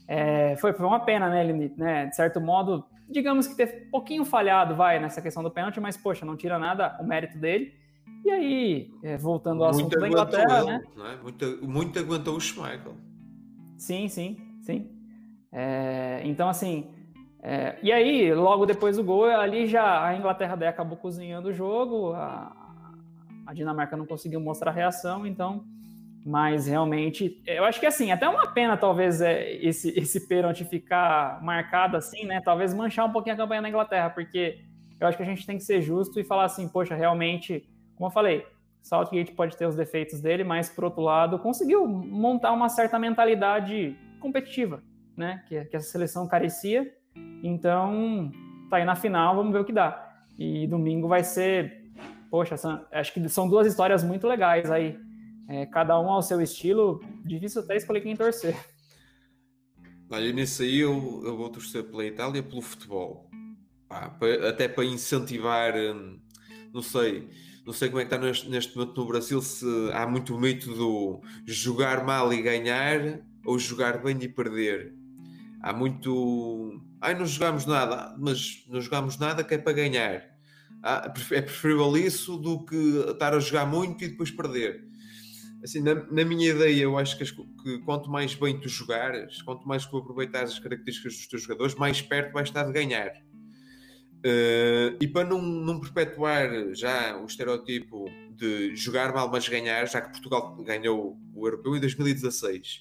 [0.08, 2.06] é, foi, foi uma pena, né, ele, né?
[2.06, 5.98] De certo modo, digamos que ter um pouquinho falhado, vai, nessa questão do pênalti, mas
[5.98, 7.74] poxa, não tira nada o mérito dele.
[8.24, 10.84] E aí, é, voltando ao muito assunto da Inglaterra, né?
[10.96, 11.20] Né?
[11.24, 12.94] Muito, muito aguentou o Schmeichel.
[13.78, 15.01] Sim, sim, sim.
[15.52, 16.90] É, então, assim,
[17.44, 21.54] é, e aí, logo depois do gol, ali já a Inglaterra daí acabou cozinhando o
[21.54, 22.56] jogo, a,
[23.48, 25.66] a Dinamarca não conseguiu mostrar reação, então,
[26.26, 31.44] mas realmente, eu acho que assim, até uma pena talvez é, esse, esse pênalti ficar
[31.44, 32.40] marcado assim, né?
[32.42, 34.60] Talvez manchar um pouquinho a campanha da Inglaterra, porque
[35.00, 38.08] eu acho que a gente tem que ser justo e falar assim, poxa, realmente, como
[38.08, 38.46] eu falei,
[38.84, 43.98] Southgate pode ter os defeitos dele, mas por outro lado, conseguiu montar uma certa mentalidade
[44.20, 44.84] competitiva
[45.16, 45.44] né?
[45.48, 46.92] Que, que essa seleção carecia.
[47.44, 48.32] Então,
[48.70, 50.10] tá aí na final, vamos ver o que dá.
[50.38, 51.92] E domingo vai ser,
[52.30, 54.98] poxa, são, acho que são duas histórias muito legais aí.
[55.48, 58.56] É, cada um ao seu estilo, difícil até escolher quem torcer.
[60.10, 63.30] Olha, nisso aí eu, eu vou torcer pela Itália pelo futebol.
[63.88, 66.20] Pá, para, até para incentivar, hum,
[66.74, 67.30] não sei,
[67.66, 70.74] não sei como é que está neste, neste momento no Brasil, se há muito mito
[70.74, 75.01] do jogar mal e ganhar ou jogar bem e perder
[75.62, 76.82] há muito.
[77.00, 80.24] Ai, não jogamos nada, mas não jogamos nada que é para ganhar.
[80.84, 82.76] Ah, é preferível isso do que
[83.10, 84.84] estar a jogar muito e depois perder.
[85.64, 89.44] Assim, na, na minha ideia, eu acho que, as, que, quanto mais bem tu jogares,
[89.44, 93.12] quanto mais tu aproveitares as características dos teus jogadores, mais perto vais estar de ganhar.
[94.26, 100.02] Uh, e para não, não perpetuar já o estereotipo de jogar mal, mas ganhar, já
[100.02, 102.80] que Portugal ganhou o Europeu em 2016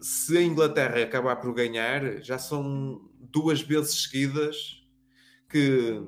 [0.00, 4.82] se a Inglaterra acabar por ganhar, já são duas vezes seguidas
[5.48, 6.00] que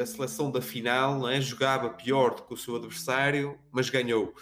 [0.00, 4.34] a seleção da final é, jogava pior do que o seu adversário, mas ganhou.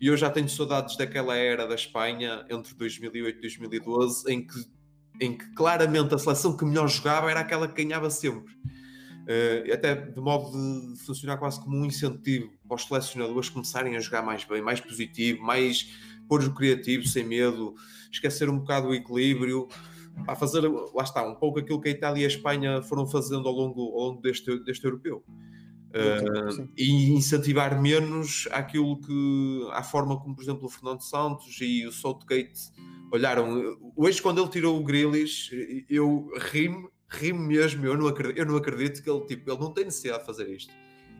[0.00, 4.64] E eu já tenho saudades daquela era da Espanha, entre 2008 e 2012, em que,
[5.20, 8.52] em que claramente a seleção que melhor jogava era aquela que ganhava sempre.
[9.20, 14.00] Uh, até de modo de funcionar quase como um incentivo para os selecionadores começarem a
[14.00, 15.94] jogar mais bem, mais positivo, mais
[16.30, 17.74] pôr o criativo sem medo,
[18.10, 19.66] esquecer um bocado o equilíbrio,
[20.28, 23.48] a fazer, lá está, um pouco aquilo que a Itália e a Espanha foram fazendo
[23.48, 25.24] ao longo, ao longo deste, deste europeu.
[25.90, 31.84] Uh, e incentivar menos aquilo que a forma como, por exemplo, o Fernando Santos e
[31.84, 32.70] o Southgate
[33.12, 33.76] olharam.
[33.96, 35.50] Hoje, quando ele tirou o Grealish,
[35.90, 37.84] eu ri-me, ri-me mesmo.
[37.84, 40.48] Eu não, acredito, eu não acredito que ele, tipo, ele não tem necessidade de fazer
[40.48, 40.72] isto.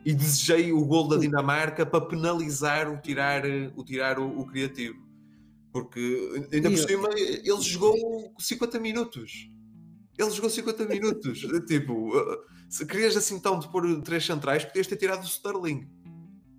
[0.03, 3.43] E desejei o gol da Dinamarca para penalizar o tirar
[3.75, 4.99] o, tirar o, o criativo.
[5.71, 9.49] Porque, ainda por cima, ele jogou 50 minutos.
[10.17, 11.39] Ele jogou 50 minutos.
[11.67, 12.11] tipo,
[12.69, 15.87] se querias assim então de pôr três centrais, podias ter tirado o Sterling.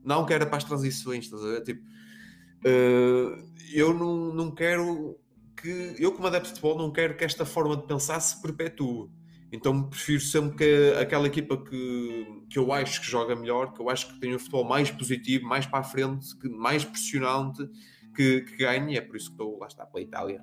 [0.05, 1.62] Não que era para as transições, estás a ver?
[1.62, 5.18] Tipo, uh, eu não, não quero
[5.57, 5.94] que.
[5.98, 9.09] Eu, como adepto de futebol, não quero que esta forma de pensar se perpetue.
[9.52, 13.90] Então prefiro sempre que aquela equipa que, que eu acho que joga melhor, que eu
[13.90, 17.68] acho que tem um futebol mais positivo, mais para a frente, que, mais pressionante,
[18.16, 18.96] que, que ganhe.
[18.96, 20.42] É por isso que estou lá está pela Itália.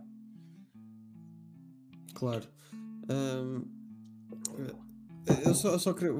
[2.13, 2.47] Claro.
[3.09, 3.65] Um,
[5.43, 6.13] eu só, só queria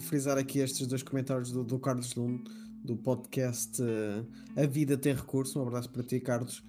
[0.00, 2.42] frisar aqui estes dois comentários do, do Carlos Lund,
[2.84, 5.60] do podcast uh, A Vida Tem Recurso.
[5.60, 6.64] Um abraço para ti, Carlos.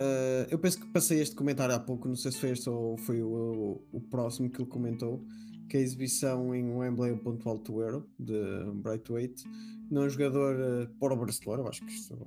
[0.00, 2.96] Uh, eu penso que passei este comentário há pouco, não sei se foi este ou
[2.96, 5.24] foi o, o, o próximo que ele comentou.
[5.68, 8.34] Que a exibição em Wembley, o ponto alto do Euro, de
[8.74, 9.44] Brightweight,
[9.88, 12.18] não é um jogador uh, para o Barcelona, eu acho que isto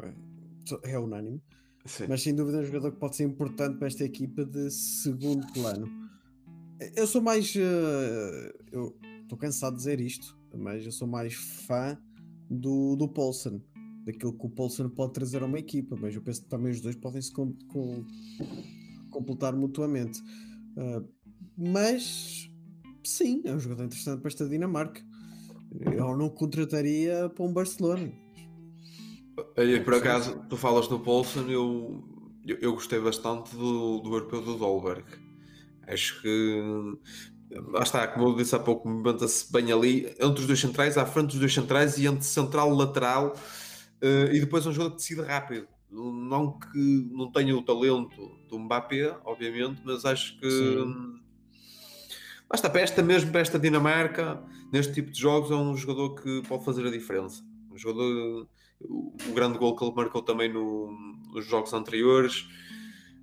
[0.86, 1.42] é, é unânime,
[1.86, 2.06] Sim.
[2.08, 5.46] mas sem dúvida é um jogador que pode ser importante para esta equipa de segundo
[5.52, 6.04] plano
[6.96, 7.54] eu sou mais.
[7.56, 11.98] Uh, eu estou cansado de dizer isto, mas eu sou mais fã
[12.50, 13.62] do, do Paulson,
[14.06, 16.82] daquilo que o Paulson pode trazer a uma equipa, mas eu penso que também os
[16.82, 18.06] dois podem se com, com,
[19.10, 20.20] completar mutuamente.
[20.78, 21.08] Uh,
[21.58, 22.50] mas
[23.04, 25.02] sim, é um jogador interessante para esta Dinamarca.
[25.92, 28.12] Eu não contrataria para um Barcelona.
[29.58, 32.04] E por acaso, tu falas do Paulson, eu,
[32.46, 35.04] eu, eu gostei bastante do, do europeu do Dolberg
[35.88, 36.62] Acho que
[37.68, 41.06] lá está, como eu disse há pouco, movimenta-se bem ali entre os dois centrais, à
[41.06, 43.40] frente dos dois centrais e entre central lateral uh,
[44.32, 45.68] e depois um jogo que decide rápido.
[45.90, 51.20] Não que não tenha o talento do Mbappé, obviamente, mas acho que Sim.
[52.50, 56.16] lá está, para esta mesmo, para esta Dinamarca, neste tipo de jogos, é um jogador
[56.16, 57.44] que pode fazer a diferença.
[57.72, 58.48] Um jogador,
[58.82, 60.92] o, grande gol que ele marcou também no,
[61.32, 62.48] nos jogos anteriores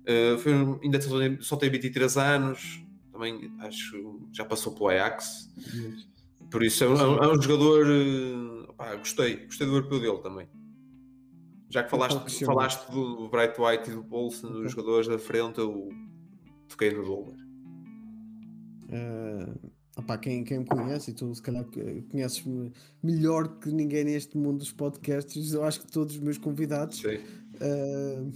[0.01, 0.99] Uh, foi, ainda
[1.41, 5.49] só tem 23 anos, também acho já passou pelo Ajax.
[6.49, 7.85] Por isso é um, é um jogador.
[7.87, 10.47] Uh, gostei, gostei do europeu dele também.
[11.71, 14.61] Já que falaste, falaste do Bright White e do Paulson, okay.
[14.63, 15.87] dos jogadores da frente, eu
[16.67, 17.35] toquei no Dolber.
[18.89, 21.65] Uh, opá, quem, quem me conhece, e tu se calhar
[22.11, 22.43] conheces
[23.01, 27.21] melhor que ninguém neste mundo dos podcasts, eu acho que todos os meus convidados Sim.
[27.61, 28.31] Uh...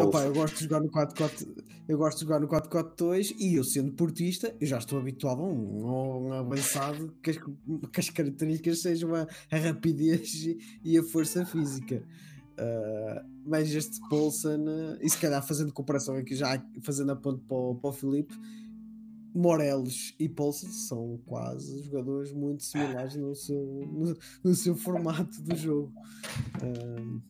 [0.00, 1.46] Opa, eu gosto de jogar no 4-4
[1.88, 5.44] eu gosto de jogar no 4-4-2 e eu sendo portista eu já estou habituado a
[5.44, 10.44] um, um avançado que as, que as, características sejam a, a rapidez
[10.82, 12.02] e a força física.
[12.58, 14.64] Uh, mas este Paulson
[15.00, 18.34] e se calhar fazendo comparação aqui já fazendo a ponto para, o, para o Filipe
[19.36, 23.62] Morelos e Paulson são quase jogadores muito similares no seu,
[23.92, 25.92] no, no seu formato do jogo.
[26.56, 27.20] Uh,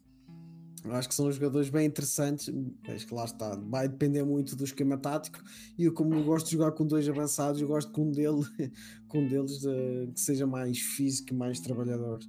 [0.91, 2.53] Acho que são jogadores bem interessantes,
[2.87, 5.43] mas que lá está, vai depender muito do esquema tático.
[5.79, 8.43] E eu, como eu gosto de jogar com dois avançados, eu gosto com um, dele,
[9.09, 12.21] com um deles de, que seja mais físico e mais trabalhador,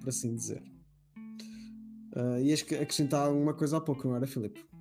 [0.00, 0.62] por assim dizer.
[2.16, 4.73] Uh, ias acrescentar alguma coisa há pouco, não era, Filipe?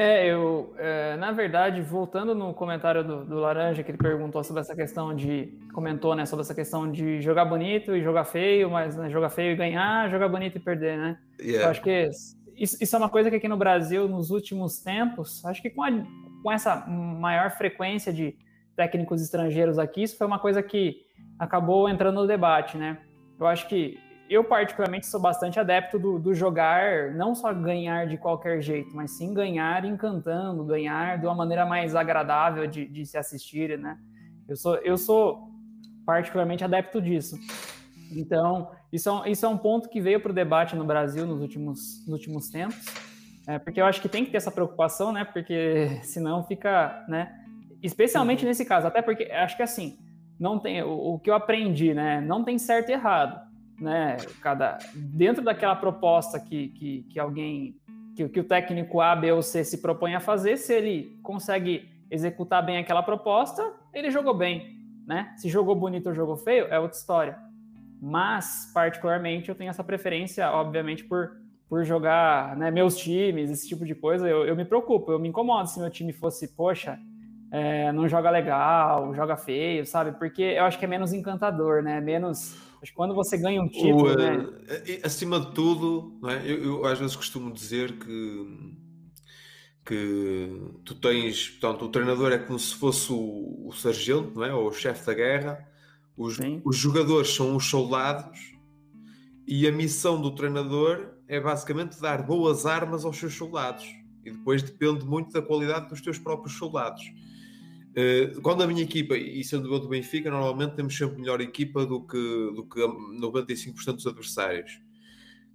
[0.00, 4.62] É, eu, é, na verdade, voltando no comentário do, do, Laranja, que ele perguntou sobre
[4.62, 5.52] essa questão de.
[5.74, 9.52] comentou, né, sobre essa questão de jogar bonito e jogar feio, mas né, jogar feio
[9.52, 11.18] e ganhar, jogar bonito e perder, né?
[11.38, 11.66] Yeah.
[11.66, 12.08] Eu acho que
[12.56, 15.82] isso, isso, é uma coisa que aqui no Brasil, nos últimos tempos, acho que com,
[15.82, 15.90] a,
[16.42, 18.34] com essa maior frequência de
[18.74, 21.04] técnicos estrangeiros aqui, isso foi uma coisa que
[21.38, 22.96] acabou entrando no debate, né?
[23.38, 23.98] Eu acho que
[24.30, 29.10] eu particularmente sou bastante adepto do, do, jogar, não só ganhar de qualquer jeito, mas
[29.10, 33.98] sim ganhar encantando, ganhar de uma maneira mais agradável de, de se assistir, né?
[34.48, 35.50] Eu sou, eu sou
[36.06, 37.36] particularmente adepto disso.
[38.12, 41.26] Então, isso é um, isso é um ponto que veio para o debate no Brasil
[41.26, 42.86] nos últimos, nos últimos tempos,
[43.48, 45.24] é, porque eu acho que tem que ter essa preocupação, né?
[45.24, 47.34] Porque senão fica, né?
[47.82, 48.48] Especialmente uhum.
[48.48, 49.98] nesse caso, até porque acho que assim,
[50.38, 52.20] não tem o, o que eu aprendi, né?
[52.20, 53.49] Não tem certo e errado
[53.80, 54.16] né?
[54.40, 57.76] Cada dentro daquela proposta que, que, que alguém
[58.14, 61.88] que, que o técnico A, B ou C se propõe a fazer, se ele consegue
[62.10, 64.76] executar bem aquela proposta, ele jogou bem,
[65.06, 65.32] né?
[65.36, 67.38] Se jogou bonito ou jogou feio, é outra história.
[68.02, 73.86] Mas, particularmente, eu tenho essa preferência, obviamente, por por jogar né, meus times, esse tipo
[73.86, 76.98] de coisa, eu, eu me preocupo, eu me incomodo se meu time fosse, poxa,
[77.52, 80.12] é, não joga legal, joga feio, sabe?
[80.18, 82.00] Porque eu acho que é menos encantador, né?
[82.00, 82.69] Menos.
[82.82, 84.12] Acho que quando você ganha um título.
[84.12, 84.46] O, né?
[85.04, 86.50] Acima de tudo, é?
[86.50, 88.74] eu, eu, às vezes costumo dizer que,
[89.84, 90.48] que
[90.84, 91.50] tu tens.
[91.50, 94.54] Portanto, o treinador é como se fosse o, o sargento, não é?
[94.54, 95.68] Ou o chefe da guerra.
[96.16, 98.38] Os, os jogadores são os soldados
[99.46, 103.84] e a missão do treinador é basicamente dar boas armas aos seus soldados.
[104.24, 107.02] E depois depende muito da qualidade dos teus próprios soldados.
[107.94, 111.84] Eh, quando a minha equipa, e sendo eu do Benfica, normalmente temos sempre melhor equipa
[111.84, 114.80] do que, do que 95% dos adversários.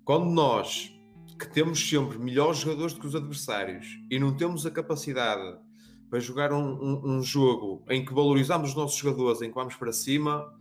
[0.04, 0.94] Quando nós,
[1.40, 5.58] que temos sempre melhores jogadores do que os adversários, e não temos a capacidade
[6.10, 9.76] para jogar um, um, um jogo em que valorizamos os nossos jogadores, em que vamos
[9.76, 10.54] para cima,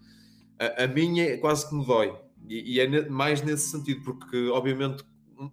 [0.59, 2.15] a, a minha é quase que me dói.
[2.49, 5.05] E, e é mais nesse sentido, porque obviamente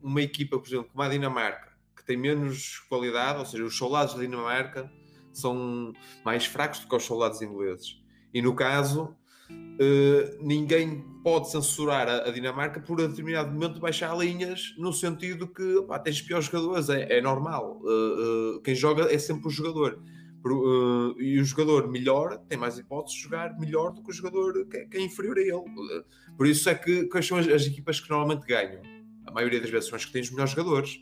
[0.01, 4.13] uma equipa, por exemplo, como a Dinamarca, que tem menos qualidade, ou seja, os soldados
[4.13, 4.91] da Dinamarca
[5.33, 8.01] são mais fracos do que os soldados ingleses.
[8.33, 9.15] E no caso,
[9.49, 15.47] uh, ninguém pode censurar a, a, Dinamarca por a determinado momento baixar linhas, no sentido
[15.47, 17.79] que pá, tens piores jogadores, é, é normal.
[17.81, 20.01] Uh, uh, quem joga é sempre o jogador.
[20.41, 24.65] Por, e o jogador melhor tem mais hipóteses de jogar melhor do que o jogador
[24.65, 26.03] que, que é inferior a ele.
[26.35, 28.81] por isso é que quais são as, as equipas que normalmente ganham?
[29.27, 30.99] A maioria das vezes são as que têm os melhores jogadores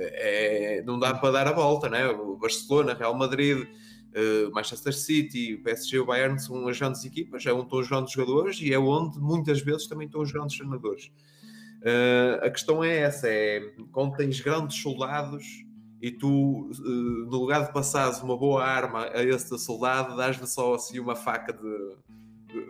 [0.00, 2.02] é, não dá para dar a volta, né?
[2.40, 3.66] Barcelona, Real Madrid,
[4.14, 7.88] uh, Manchester City, o PSG o Bayern são as grandes equipas, é onde estão os
[7.88, 11.10] grandes jogadores e é onde muitas vezes também estão os grandes treinadores.
[11.80, 13.60] Uh, a questão é essa: é
[13.92, 15.64] quando tens grandes soldados
[16.00, 20.74] e tu, uh, no lugar de passares uma boa arma a esse soldado, dás-lhe só
[20.74, 21.96] assim uma faca de,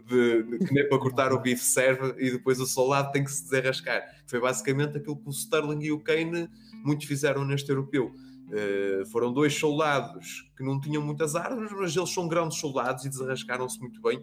[0.06, 3.32] de, de, que nem para cortar o bife serve e depois o soldado tem que
[3.32, 4.02] se desarrascar.
[4.26, 6.48] Foi basicamente aquilo que o Sterling e o Kane
[6.84, 8.14] muitos fizeram neste europeu.
[8.50, 13.08] Uh, foram dois soldados que não tinham muitas armas, mas eles são grandes soldados e
[13.08, 14.20] desarrascaram-se muito bem.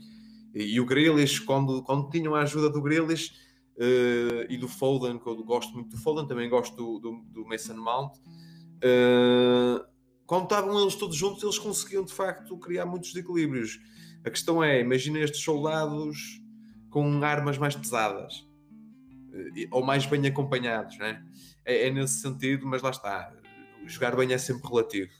[0.53, 3.31] E, e o Grealish, quando, quando tinham a ajuda do Grealish
[3.77, 7.47] uh, e do Foden, que eu gosto muito do Foden, também gosto do, do, do
[7.47, 9.85] Mason Mount, uh,
[10.25, 13.79] quando estavam eles todos juntos, eles conseguiam de facto criar muitos equilíbrios.
[14.25, 16.41] A questão é, imagina estes soldados
[16.89, 18.45] com armas mais pesadas
[19.71, 21.23] ou mais bem acompanhados, né?
[21.67, 23.31] É, é nesse sentido, mas lá está,
[23.85, 25.11] jogar bem é sempre relativo.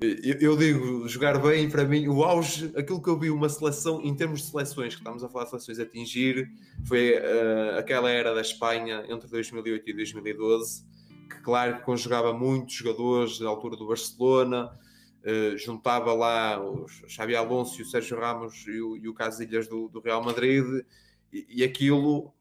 [0.00, 4.00] Eu, eu, digo, jogar bem, para mim, o auge, aquilo que eu vi uma seleção,
[4.02, 6.50] em termos de seleções, que estamos a falar de seleções a atingir,
[6.86, 10.86] foi uh, aquela era da Espanha entre 2008 e 2012,
[11.28, 14.72] que, claro, conjugava muitos jogadores da altura do Barcelona,
[15.22, 19.68] uh, juntava lá o Xavi Alonso e o Sérgio Ramos e o, e o Casillas
[19.68, 20.64] do, do Real Madrid,
[21.30, 22.32] e, e aquilo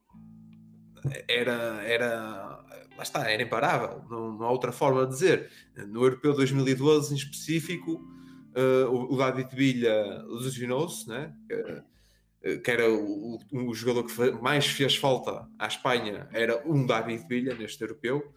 [1.27, 2.65] era, era
[2.99, 5.49] lá está, era imparável, não, não há outra forma de dizer.
[5.87, 11.33] No Europeu 2012, em específico, uh, o, o David Villa lesionou-se, né?
[11.47, 17.25] que, que era o, o, jogador que mais fez falta à Espanha, era um David
[17.27, 18.33] Villa neste Europeu,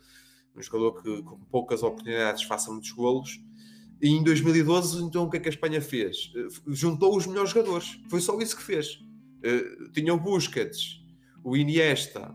[0.56, 3.40] um jogador que com poucas oportunidades faça muitos golos.
[4.00, 6.32] E em 2012, então, o que é que a Espanha fez?
[6.36, 8.94] Uh, juntou os melhores jogadores, foi só isso que fez.
[9.44, 11.00] Uh, tinha o Busquets,
[11.42, 12.32] o Iniesta,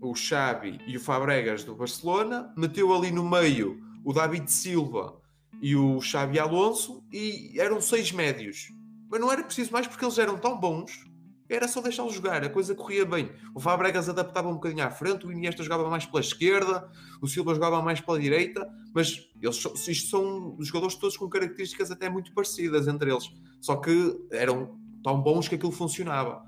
[0.00, 5.20] o Xavi e o Fabregas do Barcelona, meteu ali no meio o David Silva
[5.60, 8.68] e o Xavi Alonso e eram seis médios.
[9.10, 11.08] Mas não era preciso mais porque eles eram tão bons,
[11.48, 13.30] era só deixá-los jogar, a coisa corria bem.
[13.54, 16.90] O Fabregas adaptava um bocadinho à frente, o Iniesta jogava mais pela esquerda,
[17.22, 19.56] o Silva jogava mais pela direita, mas eles,
[19.88, 25.22] isto são jogadores todos com características até muito parecidas entre eles, só que eram tão
[25.22, 26.46] bons que aquilo funcionava.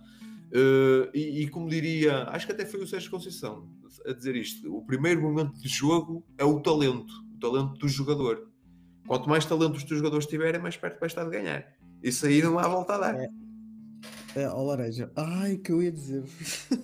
[0.50, 3.68] Uh, e, e, como diria, acho que até foi o Sérgio Conceição
[4.04, 8.50] a dizer isto: o primeiro momento de jogo é o talento, o talento do jogador.
[9.06, 11.64] Quanto mais talento os teus jogadores tiverem, mais perto vai estar de ganhar.
[12.02, 13.14] Isso aí não há volta a dar.
[13.14, 13.28] É,
[14.36, 16.24] é ó, Laranja, ai que eu ia dizer.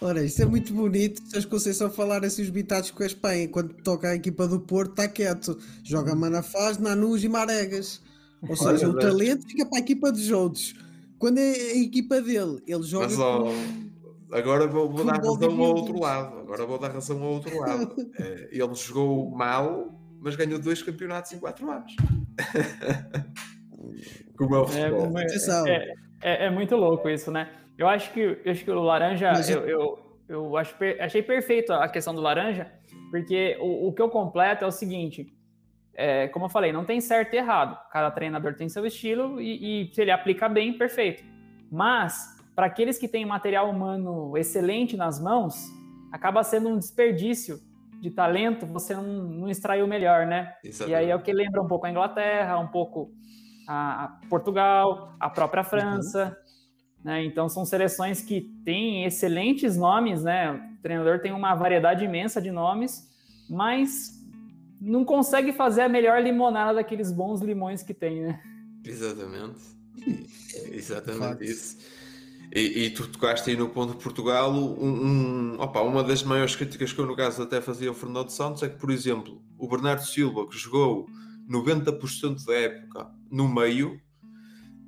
[0.00, 1.22] Ora, isso é muito bonito.
[1.30, 3.48] Sérgio Conceição falar assim os bitados com a Espanha.
[3.48, 5.56] Quando toca a equipa do Porto, está quieto.
[5.84, 8.02] Joga Manafaz, Nanus e Maregas.
[8.42, 10.74] Ou seja, Olha, o talento fica para a equipa dos outros
[11.22, 13.04] quando é a equipa dele, ele joga.
[13.04, 13.54] Mas, ó, com...
[14.32, 16.40] agora vou, vou dar razão ao outro lado.
[16.40, 17.94] Agora vou dar razão ao outro lado.
[18.18, 21.94] é, ele jogou mal, mas ganhou dois campeonatos em quatro anos.
[24.36, 25.16] como é o é, futebol.
[25.68, 27.52] É, é, é, é, muito louco isso, né?
[27.78, 29.98] Eu acho que, eu acho que o Laranja, eu, eu,
[30.28, 32.66] eu acho, achei perfeito a questão do Laranja,
[33.12, 35.32] porque o, o que eu completo é o seguinte:
[35.94, 37.78] é, como eu falei, não tem certo e errado.
[37.90, 41.22] Cada treinador tem seu estilo e, e se ele aplica bem, perfeito.
[41.70, 45.70] Mas, para aqueles que têm material humano excelente nas mãos,
[46.10, 47.58] acaba sendo um desperdício
[48.00, 50.54] de talento, você não, não extraiu melhor, né?
[50.64, 50.90] Exatamente.
[50.90, 53.12] E aí é o que lembra um pouco a Inglaterra, um pouco
[53.68, 56.26] a, Portugal, a própria França.
[56.26, 57.04] Uhum.
[57.04, 57.24] Né?
[57.24, 60.52] Então são seleções que têm excelentes nomes, né?
[60.78, 63.08] O treinador tem uma variedade imensa de nomes,
[63.48, 64.21] mas
[64.82, 68.40] não consegue fazer a melhor limonada daqueles bons limões que tem, né?
[68.84, 69.60] Exatamente.
[70.72, 71.78] Exatamente isso.
[72.54, 74.52] E, e, tu tocaste aí no ponto de Portugal.
[74.52, 78.28] Um, um, opa, uma das maiores críticas que eu, no caso, até fazia ao Fernando
[78.28, 81.06] Santos é que, por exemplo, o Bernardo Silva, que jogou
[81.48, 83.94] 90% da época no meio,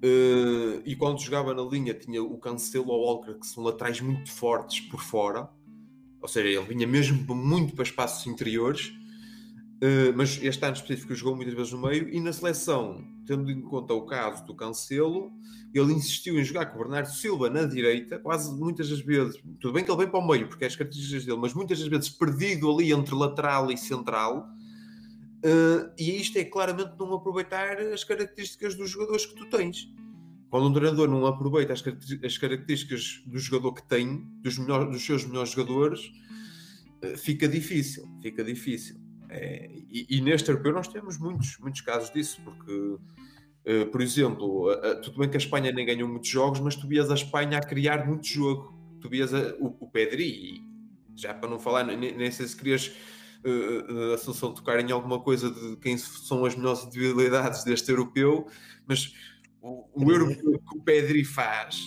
[0.05, 4.01] uh, e quando jogava na linha tinha o Cancelo ou o Walker, que são laterais
[4.01, 5.49] muito fortes por fora,
[6.20, 8.92] ou seja, ele vinha mesmo muito para espaços interiores.
[9.82, 13.60] Uh, mas este ano específico jogou muitas vezes no meio e na seleção, tendo em
[13.60, 15.32] conta o caso do Cancelo,
[15.74, 19.74] ele insistiu em jogar com o Bernardo Silva na direita, quase muitas das vezes, tudo
[19.74, 21.88] bem que ele vem para o meio, porque é as características dele, mas muitas das
[21.88, 24.48] vezes perdido ali entre lateral e central.
[25.44, 29.92] Uh, e isto é claramente não aproveitar as características dos jogadores que tu tens.
[30.48, 31.82] Quando um treinador não aproveita as,
[32.24, 36.00] as características do jogador que tem, dos, melhores, dos seus melhores jogadores,
[37.04, 39.03] uh, fica difícil, fica difícil.
[39.35, 42.99] É, e, e, neste europeu nós temos muitos, muitos casos disso, porque
[43.64, 46.87] Uh, por exemplo, uh, tudo bem que a Espanha nem ganhou muitos jogos, mas tu
[46.87, 48.78] vias a Espanha a criar muito jogo.
[49.01, 50.62] Tu vias a, o, o Pedri,
[51.16, 52.95] já para não falar, nem, nem sei se querias
[53.43, 58.47] uh, a solução tocar em alguma coisa de quem são as melhores individualidades deste europeu,
[58.87, 59.14] mas
[59.62, 61.78] o, o europeu que o Pedri faz.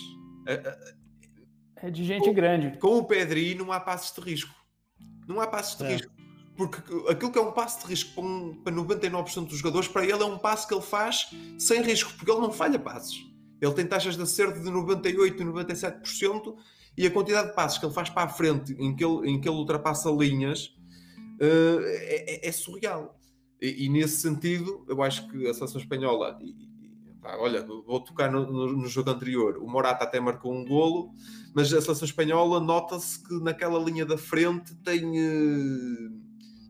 [1.76, 2.76] é de gente com, grande.
[2.78, 4.52] Com o Pedri não há passos de risco.
[5.28, 5.92] Não há passos de é.
[5.92, 6.17] risco
[6.58, 10.02] porque aquilo que é um passo de risco para, um, para 99% dos jogadores, para
[10.02, 13.24] ele é um passo que ele faz sem risco, porque ele não falha passos.
[13.60, 16.56] Ele tem taxas de acerto de 98% e 97%
[16.96, 19.40] e a quantidade de passos que ele faz para a frente, em que ele, em
[19.40, 20.76] que ele ultrapassa linhas,
[21.40, 23.16] uh, é, é, surreal.
[23.62, 26.56] E, e, nesse sentido, eu acho que a seleção espanhola, e,
[27.38, 31.12] olha, vou tocar no, no, no, jogo anterior, o Morata até marcou um golo,
[31.54, 35.04] mas a seleção espanhola nota-se que naquela linha da frente tem.
[35.04, 36.17] Uh,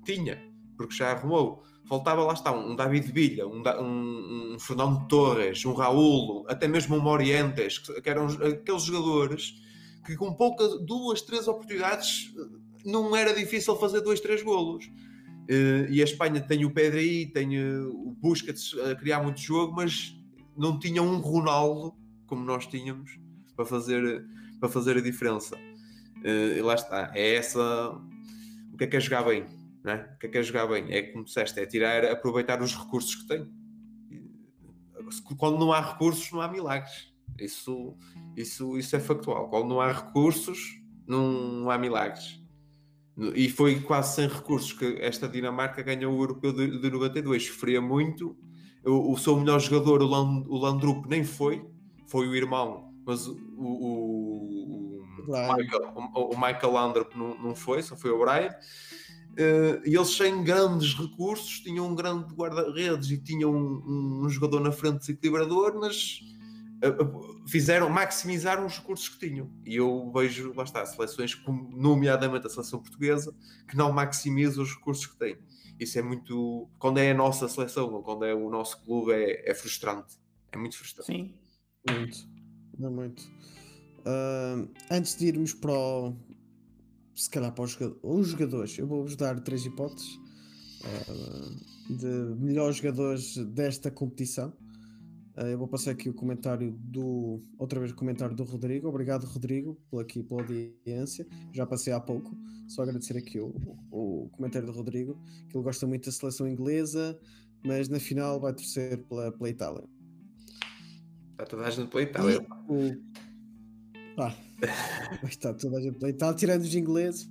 [0.09, 0.43] tinha,
[0.77, 1.63] porque já arrumou.
[1.87, 6.97] Faltava lá está um David Villa, um, um, um Fernando Torres, um Raul, até mesmo
[6.97, 9.55] um Morientes, que, eram aqueles jogadores
[10.05, 12.33] que com poucas, duas, três oportunidades
[12.85, 14.87] não era difícil fazer dois, três golos.
[15.51, 19.75] Uh, e a Espanha tem o Pedri, tem uh, o Busquets a criar muito jogo,
[19.75, 20.15] mas
[20.57, 21.95] não tinha um Ronaldo
[22.27, 23.19] como nós tínhamos
[23.57, 24.27] para fazer,
[24.61, 25.57] para fazer a diferença.
[26.19, 27.91] Uh, e lá está, é essa
[28.73, 30.09] o que é que é jogar bem né?
[30.15, 30.93] O que é que é jogar bem?
[30.93, 33.49] É como disseste, é tirar, aproveitar os recursos que tem.
[35.39, 37.13] Quando não há recursos, não há milagres.
[37.39, 37.97] Isso,
[38.37, 39.49] isso, isso é factual.
[39.49, 42.41] Quando não há recursos, não, há milagres.
[43.35, 47.47] E foi quase sem recursos que esta Dinamarca ganhou o Europeu de, de 92.
[47.47, 48.37] Sofria muito.
[48.85, 51.65] O, o seu melhor jogador, o, Land, o Landrup, nem foi.
[52.07, 57.83] Foi o irmão, mas o, o, o, Michael, o, o Michael Landrup não, não foi,
[57.83, 58.55] só foi o Brian.
[59.39, 64.59] Uh, e eles sem grandes recursos tinham um grande guarda-redes e tinham um, um, jogador
[64.59, 66.23] na frente desequilibrador, mas
[66.85, 69.49] uh, uh, fizeram, maximizaram os recursos que tinham.
[69.65, 73.33] E eu vejo, lá está, seleções, como, nomeadamente a seleção portuguesa,
[73.69, 75.39] que não maximiza os recursos que tem.
[75.79, 76.69] Isso é muito.
[76.77, 80.19] Quando é a nossa seleção ou quando é o nosso clube, é, é frustrante.
[80.51, 81.13] É muito frustrante.
[81.13, 81.33] Sim.
[81.89, 82.29] Muito.
[82.77, 83.23] Não muito.
[84.91, 86.17] antes de irmos para o,
[87.19, 90.15] se calhar para os, os jogadores, eu vou-vos dar três hipóteses
[90.85, 92.07] uh, de
[92.41, 94.53] melhores jogadores desta competição.
[95.37, 97.41] Uh, eu vou passar aqui o comentário do.
[97.59, 98.89] Outra vez o comentário do Rodrigo.
[98.89, 101.27] Obrigado, Rodrigo, por aqui, pela audiência.
[101.53, 102.31] Já passei há pouco.
[102.69, 103.53] Só agradecer aqui o,
[103.91, 107.19] o comentário do Rodrigo, que ele gosta muito da seleção inglesa,
[107.65, 109.85] mas na final vai torcer pela, pela Itália.
[111.33, 112.47] Está toda a gente pela Itália.
[112.69, 113.09] E, o,
[114.61, 117.31] pá, está toda a gente pleitado, tirando os ingleses.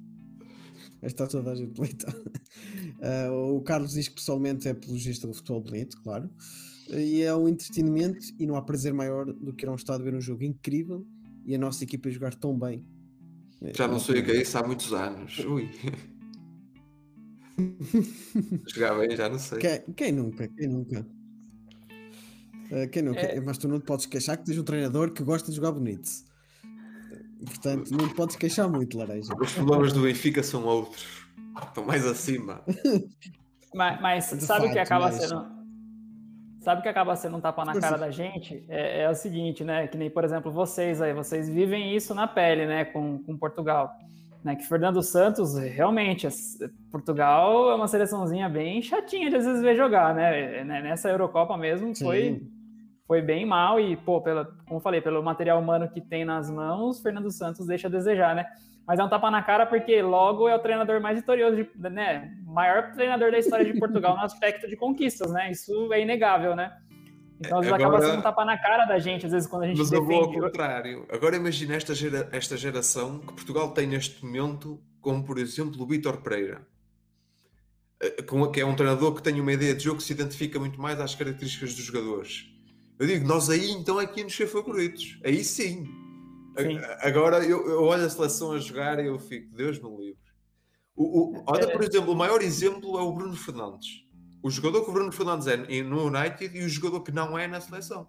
[1.02, 2.18] Está toda a gente pleitado.
[2.98, 6.30] Uh, o Carlos diz que pessoalmente é apologista do futebol bonito, claro.
[6.90, 10.04] E é um entretenimento e não há prazer maior do que ir a um estado
[10.04, 11.06] ver um jogo incrível
[11.46, 12.86] e a nossa equipa jogar tão bem.
[13.76, 15.40] Já não sei o que é isso há muitos anos.
[15.46, 15.70] Ui.
[18.68, 19.60] jogar bem, já não sei.
[19.60, 20.48] Quem, quem nunca?
[20.48, 21.08] Quem nunca?
[22.72, 23.20] Uh, quem nunca?
[23.20, 23.40] É...
[23.40, 26.10] Mas tu não te podes queixar que tens um treinador que gosta de jogar bonito.
[27.46, 29.34] Portanto, não podes queixar muito, Laranja.
[29.40, 31.06] Os problemas do Benfica são outros.
[31.62, 32.62] Estão mais acima.
[33.74, 35.16] mas, mas sabe o que acaba mas...
[35.16, 35.58] sendo.
[36.62, 38.66] Sabe o que acaba sendo um tapa na cara da gente?
[38.68, 39.88] É, é, o seguinte, né?
[39.88, 42.84] Que nem, por exemplo, vocês aí, vocês vivem isso na pele, né?
[42.84, 43.90] Com, com Portugal.
[44.44, 46.28] Né, que Fernando Santos, realmente,
[46.92, 50.64] Portugal é uma seleçãozinha bem chatinha de às vezes ver jogar, né?
[50.64, 52.42] né nessa Eurocopa mesmo foi,
[53.08, 56.52] foi bem mal e, pô, pela, como eu falei, pelo material humano que tem nas
[56.52, 58.46] mãos, Fernando Santos deixa a desejar, né?
[58.86, 62.34] Mas é um tapa na cara porque logo é o treinador mais vitorioso, de, né?
[62.46, 65.52] Maior treinador da história de Portugal no aspecto de conquistas, né?
[65.52, 66.78] Isso é inegável, né?
[67.40, 69.64] Então, às vezes, Agora, acaba sendo um tapa na cara da gente, às vezes, quando
[69.64, 70.14] a gente Mas defende...
[70.14, 71.06] eu vou ao contrário.
[71.10, 75.88] Agora imagina esta, gera, esta geração que Portugal tem neste momento, como, por exemplo, o
[75.88, 76.62] Vítor Pereira.
[78.02, 80.82] Eh, que é um treinador que tem uma ideia de jogo que se identifica muito
[80.82, 82.57] mais às características dos jogadores.
[83.00, 85.20] Eu digo, nós aí então é que íamos ser favoritos.
[85.24, 85.86] Aí sim.
[86.58, 86.80] sim.
[87.02, 90.18] Agora eu, eu, olho a seleção a jogar e eu fico, Deus me livre.
[90.96, 94.08] O, o, olha, por exemplo, o maior exemplo é o Bruno Fernandes
[94.42, 97.48] o jogador que o Bruno Fernandes é no United e o jogador que não é
[97.48, 98.08] na seleção.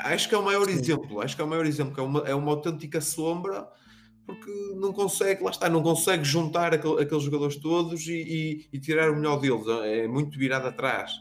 [0.00, 0.72] Acho que é o maior Sim.
[0.72, 3.68] exemplo, acho que é o maior exemplo, que é uma, é uma autêntica sombra
[4.26, 8.80] porque não consegue, lá está, não consegue juntar aquel, aqueles jogadores todos e, e, e,
[8.80, 11.12] tirar o melhor deles, é muito virado atrás.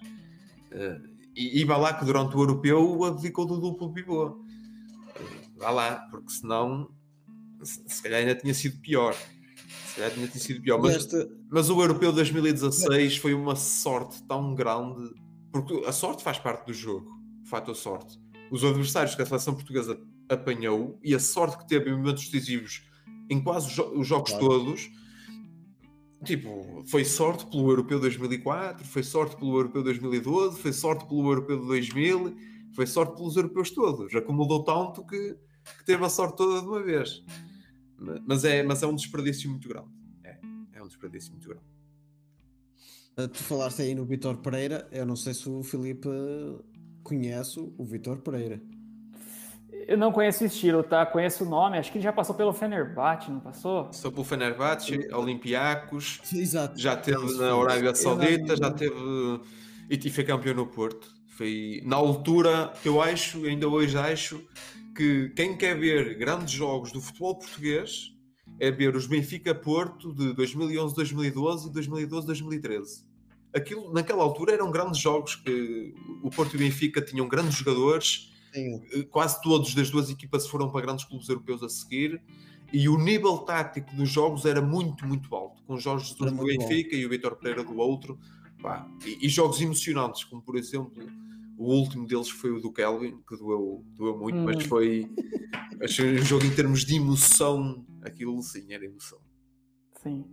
[0.71, 4.43] Uh, e, e vai lá que durante o europeu abdicou do duplo pivô.
[5.57, 6.89] Vá lá, porque senão
[7.61, 9.15] se, se calhar ainda tinha sido pior.
[9.87, 10.79] Se calhar tinha sido pior.
[10.79, 11.07] Mas,
[11.49, 15.13] mas o Europeu 2016 foi uma sorte tão grande.
[15.51, 17.07] Porque a sorte faz parte do jogo.
[17.43, 18.19] O fator sorte.
[18.51, 22.83] Os adversários que a seleção portuguesa apanhou e a sorte que teve em momentos decisivos
[23.29, 24.47] em quase os jogos claro.
[24.47, 24.89] todos.
[26.23, 31.59] Tipo, foi sorte pelo Europeu 2004, foi sorte pelo Europeu 2012, foi sorte pelo Europeu
[31.59, 32.35] de 2000,
[32.73, 34.13] foi sorte pelos europeus todos.
[34.15, 35.35] Acumulou tanto que,
[35.77, 37.23] que teve a sorte toda de uma vez.
[38.25, 39.89] Mas é, mas é um desperdício muito grande.
[40.23, 40.39] É,
[40.73, 41.65] é um desperdício muito grande.
[43.15, 46.09] Ah, tu falaste aí no Vitor Pereira, eu não sei se o Filipe
[47.03, 48.59] conhece o Vitor Pereira.
[49.87, 51.05] Eu não conheço o estilo, tá?
[51.05, 53.85] Conheço o nome, acho que ele já passou pelo Fenerbahçe, não passou?
[53.85, 56.79] Passou pelo Fenerbahçe, Olympiacos, Exato.
[56.79, 58.95] já teve na Arábia Saudita, já teve
[59.89, 61.07] e foi campeão no Porto.
[61.27, 64.41] Foi na altura, eu acho, ainda hoje acho,
[64.95, 68.11] que quem quer ver grandes jogos do futebol português
[68.59, 73.05] é ver os Benfica Porto de 2011, 2012 e 2012, 2013.
[73.53, 78.32] Aquilo, naquela altura eram grandes jogos que o Porto e o Benfica tinham grandes jogadores,
[78.53, 78.81] Sim.
[78.93, 82.21] Eh, quase todos das duas equipas foram para grandes clubes europeus a seguir
[82.71, 86.91] e o nível tático dos jogos era muito, muito alto, com Jorge Jesus do Benfica
[86.91, 86.97] bom.
[86.97, 88.19] e o Vitor Pereira do outro,
[88.61, 90.91] pá, e, e jogos emocionantes, como por exemplo
[91.57, 94.45] o último deles foi o do Kelvin, que doeu, doeu muito, hum.
[94.45, 95.07] mas foi
[95.81, 99.19] achei um jogo em termos de emoção, aquilo sim era emoção.
[100.01, 100.25] Sim.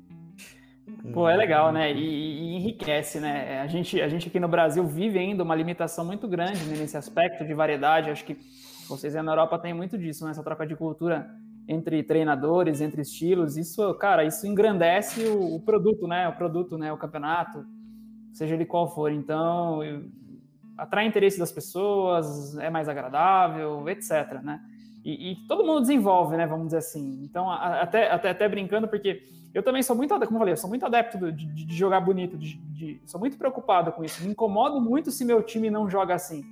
[1.12, 1.92] Pô, é legal, né?
[1.92, 3.60] E, e, enriquece, né?
[3.60, 7.44] A gente, a gente aqui no Brasil vive ainda uma limitação muito grande nesse aspecto
[7.44, 8.10] de variedade.
[8.10, 8.36] Acho que
[8.88, 10.30] vocês na Europa têm muito disso, né?
[10.30, 11.30] Essa troca de cultura
[11.68, 13.56] entre treinadores, entre estilos.
[13.56, 16.28] Isso, cara, isso engrandece o, o produto, né?
[16.28, 16.92] O produto, né?
[16.92, 17.64] O campeonato,
[18.32, 19.12] seja ele qual for.
[19.12, 20.04] Então, eu,
[20.80, 24.40] atrai interesse das pessoas, é mais agradável, etc.
[24.42, 24.60] Né?
[25.04, 26.46] E, e, todo mundo desenvolve, né?
[26.46, 27.22] Vamos dizer assim.
[27.22, 29.22] Então, até, até, até brincando, porque
[29.54, 32.36] eu também sou muito, como eu falei, eu sou muito adepto de, de jogar bonito,
[32.36, 34.22] de, de, sou muito preocupado com isso.
[34.22, 36.44] Me incomodo muito se meu time não joga assim.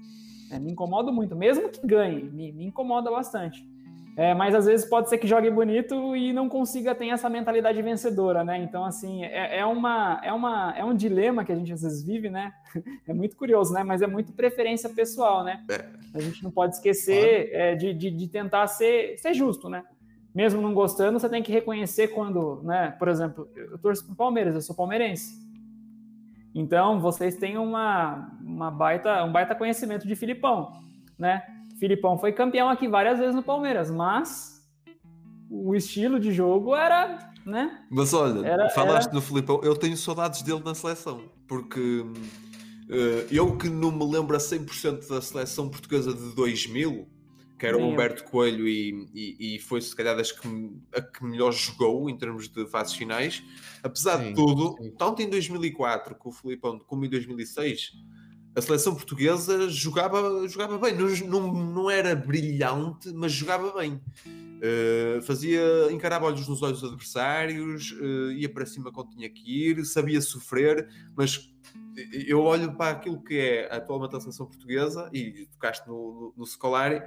[0.51, 3.63] É, me incomodo muito, mesmo que ganhe, me, me incomoda bastante.
[4.19, 7.81] É, mas às vezes pode ser que jogue bonito e não consiga ter essa mentalidade
[7.81, 8.59] vencedora, né?
[8.59, 12.03] Então, assim, é, é, uma, é, uma, é um dilema que a gente às vezes
[12.03, 12.53] vive, né?
[13.07, 13.85] É muito curioso, né?
[13.85, 15.65] Mas é muito preferência pessoal, né?
[15.71, 15.85] É.
[16.13, 19.85] A gente não pode esquecer é, de, de, de, tentar ser, ser justo, né?
[20.35, 22.97] Mesmo não gostando, você tem que reconhecer quando, né?
[22.99, 25.33] Por exemplo, eu torço pro Palmeiras, eu sou palmeirense.
[26.53, 30.73] Então, vocês têm uma, uma baita, um baita conhecimento de Filipão,
[31.17, 31.45] né?
[31.79, 34.59] Filipão foi campeão aqui várias vezes no Palmeiras, mas
[35.51, 37.85] o estilo de jogo era, né?
[37.91, 39.15] Mas olha, era, falaste era...
[39.15, 44.37] do Filipão, eu tenho saudades dele na seleção, porque uh, eu que não me lembro
[44.37, 47.09] a 100% da seleção portuguesa de 2000,
[47.59, 50.49] que era o Humberto Coelho e, e, e, foi se calhar das que,
[50.95, 53.43] a que melhor jogou em termos de fases finais,
[53.83, 54.93] apesar sim, de tudo, sim.
[54.97, 57.95] tanto em 2004 com o Filipão como em 2006
[58.59, 64.01] a seleção portuguesa jogava, jogava bem, não, não, não era brilhante, mas jogava bem.
[64.59, 69.71] Uh, fazia, encarava olhos nos olhos dos adversários, uh, ia para cima quando tinha que
[69.71, 71.49] ir, sabia sofrer, mas
[72.27, 76.47] eu olho para aquilo que é atualmente a seleção portuguesa e tocaste no, no, no
[76.47, 77.01] Scolari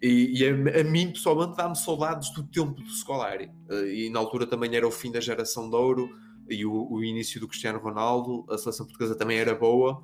[0.00, 3.50] e, e a, a, mim pessoalmente dá-me saudades do tempo do Scolari.
[3.70, 6.08] Uh, e na altura também era o fim da geração de ouro
[6.48, 10.02] e o, o início do Cristiano Ronaldo, a seleção portuguesa também era boa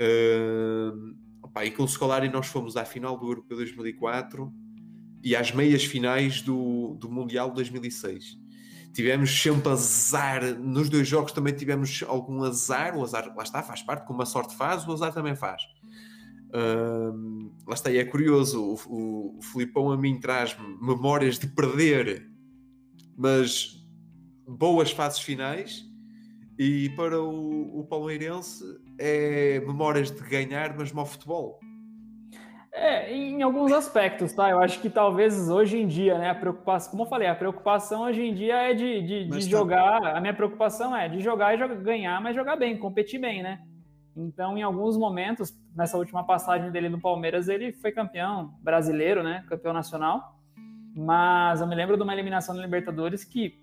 [0.00, 4.50] Uh, opa, e com o Scolari nós fomos à final do Europeu 2004
[5.22, 8.38] e às meias finais do, do Mundial de 2006.
[8.92, 13.82] Tivemos sempre azar, nos dois jogos também tivemos algum azar, o azar, lá está, faz
[13.82, 15.62] parte, como a sorte faz, o azar também faz.
[16.48, 22.28] Uh, lá está, e é curioso, o, o, Filipão a mim traz-me memórias de perder,
[23.16, 23.86] mas
[24.48, 25.84] boas fases finais,
[26.62, 28.62] e para o, o Palmeirense
[28.98, 31.58] é memórias de ganhar, mas mau futebol.
[32.70, 34.50] É, em alguns aspectos, tá?
[34.50, 38.02] Eu acho que talvez hoje em dia, né, a preocupação, como eu falei, a preocupação
[38.02, 39.40] hoje em dia é de, de, de tá...
[39.40, 43.42] jogar, a minha preocupação é de jogar e jogar, ganhar, mas jogar bem, competir bem,
[43.42, 43.62] né?
[44.14, 49.46] Então, em alguns momentos, nessa última passagem dele no Palmeiras, ele foi campeão brasileiro, né?
[49.48, 50.38] Campeão nacional.
[50.94, 53.54] Mas eu me lembro de uma eliminação na Libertadores que,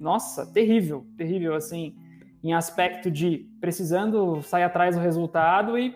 [0.00, 1.94] nossa, terrível, terrível, assim,
[2.42, 5.94] em aspecto de precisando sair atrás do resultado e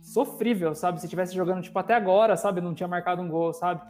[0.00, 1.00] sofrível, sabe?
[1.00, 2.60] Se tivesse jogando, tipo, até agora, sabe?
[2.60, 3.80] Não tinha marcado um gol, sabe?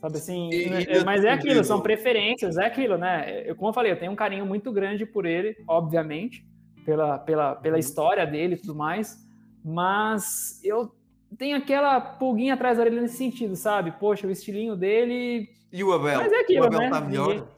[0.00, 3.42] Sabe assim, e, é, mas é aquilo, são preferências, é aquilo, né?
[3.44, 6.46] Eu, como eu falei, eu tenho um carinho muito grande por ele, obviamente,
[6.84, 7.80] pela, pela, pela uhum.
[7.80, 9.16] história dele e tudo mais,
[9.64, 10.92] mas eu
[11.36, 13.90] tenho aquela pulguinha atrás da orelha nesse sentido, sabe?
[13.98, 15.48] Poxa, o estilinho dele.
[15.72, 16.18] E o Abel?
[16.18, 16.90] Mas é aquilo, o Abel né?
[16.90, 17.28] tá melhor.
[17.28, 17.48] Ninguém...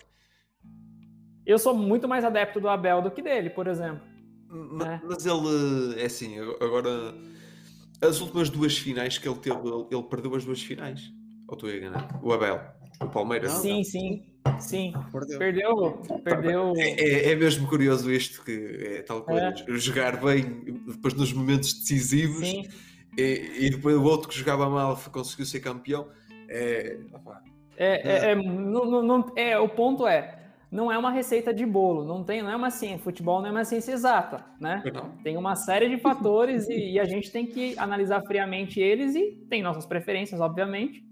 [1.51, 4.03] Eu sou muito mais adepto do Abel do que dele, por exemplo.
[4.49, 5.01] Mas, é.
[5.05, 7.13] mas ele, é assim, agora.
[8.01, 9.59] As últimas duas finais que ele teve,
[9.91, 11.13] ele, perdeu as duas finais.
[11.49, 12.21] Ou estou a enganar?
[12.23, 12.61] O Abel,
[13.03, 13.51] o Palmeiras.
[13.53, 14.23] Sim, sim.
[14.61, 15.39] Sim, perdeu.
[15.39, 16.03] Perdeu.
[16.25, 16.73] perdeu.
[16.77, 19.49] É, é, é, mesmo curioso isto que é tal coisa.
[19.49, 19.77] É.
[19.77, 20.45] Jogar bem
[20.87, 22.69] depois nos momentos decisivos e,
[23.19, 26.09] e, depois o outro que jogava mal conseguiu ser campeão.
[26.49, 26.97] É,
[27.77, 30.40] é, é, é, não, não, é, o ponto é,
[30.71, 33.51] não é uma receita de bolo, não tem, não é uma ciência, futebol não é
[33.51, 34.83] uma ciência exata, né?
[35.25, 39.33] Tem uma série de fatores e, e, a gente tem que analisar friamente eles e
[39.49, 41.05] tem nossas preferências, obviamente,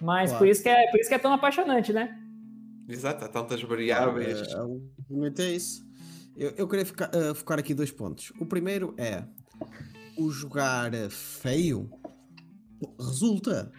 [0.00, 0.44] mas claro.
[0.44, 2.18] por isso que é por isso que é tão apaixonante, né?
[2.88, 4.42] Exato, há tantas variáveis.
[4.42, 5.86] É, é isso.
[6.36, 8.32] Eu, eu queria ficar, uh, focar aqui dois pontos.
[8.40, 9.24] O primeiro é
[10.16, 11.90] o jogar feio
[12.98, 13.70] resulta.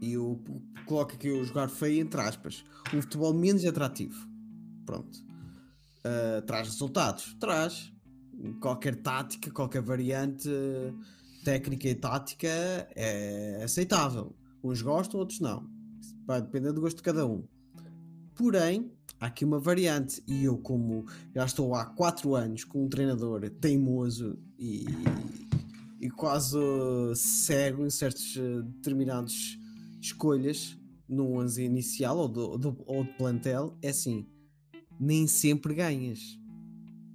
[0.00, 0.40] E eu
[0.88, 2.64] coloco aqui o jogar feio entre aspas.
[2.92, 4.26] Um futebol menos atrativo.
[4.84, 5.18] Pronto.
[5.98, 7.36] Uh, traz resultados?
[7.38, 7.92] Traz.
[8.60, 10.48] Qualquer tática, qualquer variante
[11.44, 12.48] técnica e tática
[12.94, 14.34] é aceitável.
[14.62, 15.68] Uns gostam, outros não.
[16.26, 17.44] Vai depender do gosto de cada um.
[18.34, 22.88] Porém, há aqui uma variante e eu, como já estou há 4 anos com um
[22.88, 24.86] treinador teimoso e,
[26.00, 26.56] e quase
[27.16, 29.58] cego em certas eh, determinadas
[30.00, 30.77] escolhas
[31.08, 34.26] no 11 inicial ou do, do, ou de plantel, é assim,
[35.00, 36.38] nem sempre ganhas.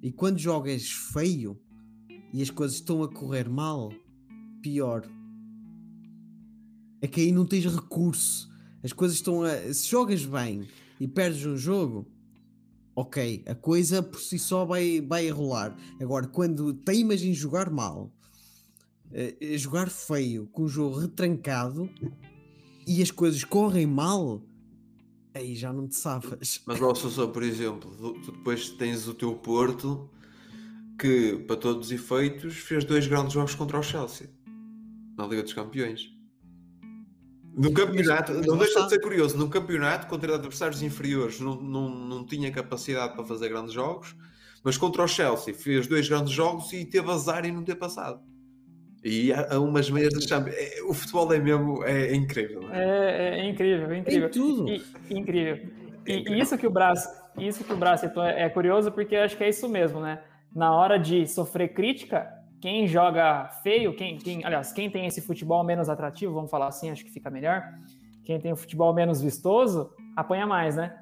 [0.01, 1.59] E quando jogas feio
[2.33, 3.91] e as coisas estão a correr mal,
[4.61, 5.07] pior.
[7.01, 8.49] É que aí não tens recurso.
[8.83, 9.73] As coisas estão a.
[9.73, 10.67] Se jogas bem
[10.99, 12.07] e perdes um jogo,
[12.95, 15.77] ok, a coisa por si só vai, vai rolar.
[16.01, 18.11] Agora, quando teimas em jogar mal,
[19.11, 21.89] uh, jogar feio, com o jogo retrancado
[22.87, 24.41] e as coisas correm mal,
[25.33, 26.61] aí já não te safas.
[26.65, 27.91] Mas, ó, Sousa, por exemplo,
[28.23, 30.09] tu depois tens o teu Porto
[30.99, 34.29] que, para todos os efeitos, fez dois grandes jogos contra o Chelsea
[35.17, 36.11] na Liga dos Campeões.
[37.55, 42.25] No campeonato, não deixa de ser curioso, num campeonato contra adversários inferiores não, não, não
[42.25, 44.15] tinha capacidade para fazer grandes jogos,
[44.63, 48.21] mas contra o Chelsea fez dois grandes jogos e teve azar em não ter passado.
[49.03, 50.55] E há umas meias de Champions.
[50.57, 52.63] É, o futebol é mesmo é, é incrível.
[52.71, 53.39] É?
[53.39, 53.49] é?
[53.49, 54.31] Incrível, é incrível.
[54.31, 54.69] tudo.
[54.69, 55.69] E, incrível.
[56.07, 59.35] E, e, isso que o Braço, isso que o Braço é, é curioso porque acho
[59.35, 60.21] que é isso mesmo, né?
[60.55, 62.31] Na hora de sofrer crítica,
[62.61, 66.89] quem joga feio, quem, quem, aliás, quem tem esse futebol menos atrativo, vamos falar assim,
[66.89, 67.61] acho que fica melhor.
[68.23, 70.97] Quem tem o futebol menos vistoso, apanha mais, né?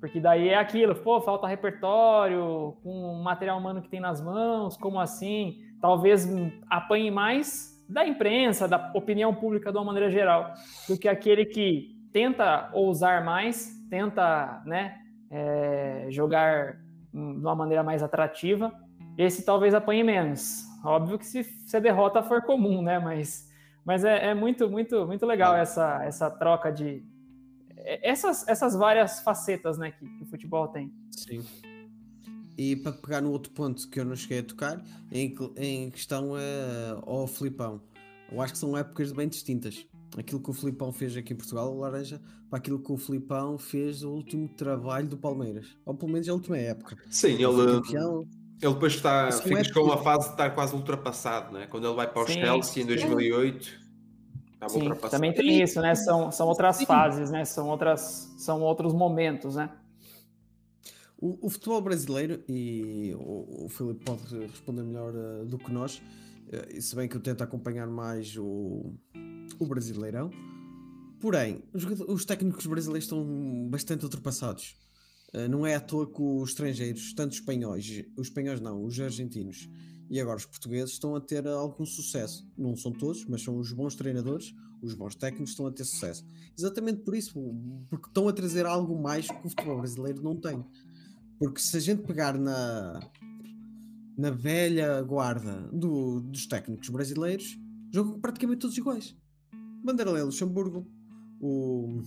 [0.00, 4.76] Porque daí é aquilo, pô, falta repertório, com o material humano que tem nas mãos,
[4.76, 5.58] como assim?
[5.82, 6.28] Talvez
[6.70, 10.54] apanhe mais da imprensa, da opinião pública de uma maneira geral,
[10.88, 16.76] do que aquele que tenta ousar mais, tenta, né, é, jogar
[17.12, 18.72] de uma maneira mais atrativa.
[19.18, 20.64] Esse talvez apanhe menos.
[20.84, 23.00] Óbvio que se, se a derrota for comum, né?
[23.00, 23.50] Mas,
[23.84, 27.04] mas é, é muito, muito, muito legal essa, essa troca de.
[27.76, 30.92] É, essas, essas várias facetas né, que, que o futebol tem.
[31.10, 31.44] Sim.
[32.56, 36.36] E para pegar no outro ponto que eu não cheguei a tocar, em, em questão
[36.36, 37.80] é, ao Filipão.
[38.30, 39.86] Eu acho que são épocas bem distintas.
[40.16, 43.58] Aquilo que o Filipão fez aqui em Portugal, o Laranja, para aquilo que o Filipão
[43.58, 45.66] fez o último trabalho do Palmeiras.
[45.86, 46.96] Ou pelo menos a última época.
[47.10, 47.44] Sim, ele.
[47.44, 48.26] Campeão,
[48.62, 51.66] ele depois está, fica é com uma fase de estar quase ultrapassado, né?
[51.66, 53.82] quando ele vai para o Chelsea em 2008.
[54.68, 55.92] Sim, também tem isso, né?
[55.96, 56.86] São, são outras Sim.
[56.86, 57.44] fases, né?
[57.44, 59.68] São, outras, são outros momentos, né?
[61.22, 66.02] O, o futebol brasileiro, e o, o Filipe pode responder melhor uh, do que nós,
[66.48, 68.92] uh, se bem que eu tento acompanhar mais o,
[69.56, 70.30] o Brasileirão,
[71.20, 74.74] porém, os, os técnicos brasileiros estão bastante ultrapassados.
[75.32, 78.98] Uh, não é à toa que os estrangeiros, tanto os espanhóis, os espanhóis não, os
[78.98, 79.68] argentinos
[80.10, 82.46] e agora os portugueses estão a ter algum sucesso.
[82.58, 84.52] Não são todos, mas são os bons treinadores,
[84.82, 86.22] os bons técnicos estão a ter sucesso.
[86.58, 87.32] Exatamente por isso,
[87.88, 90.62] porque estão a trazer algo mais que o futebol brasileiro não tem.
[91.42, 93.00] Porque se a gente pegar na,
[94.16, 97.58] na velha guarda do, dos técnicos brasileiros,
[97.92, 99.16] jogam praticamente todos iguais.
[99.84, 100.86] Vanderlei Luxemburgo,
[101.40, 102.00] o,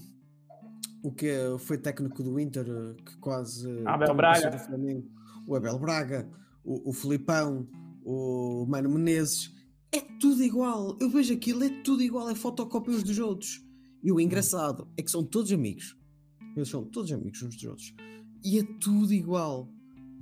[1.03, 2.65] o que foi técnico do Inter,
[3.05, 3.69] que quase.
[3.85, 4.57] Abel Braga.
[4.57, 5.11] Flamengo,
[5.45, 6.29] o Abel Braga,
[6.63, 7.67] o, o Filipão,
[8.05, 9.53] o Mano Menezes,
[9.91, 10.97] é tudo igual.
[11.01, 13.61] Eu vejo aquilo, é tudo igual, é fotocópias dos outros.
[14.01, 15.93] E o engraçado é que são todos amigos.
[16.55, 17.93] Eles são todos amigos uns dos outros.
[18.45, 19.67] E é tudo igual.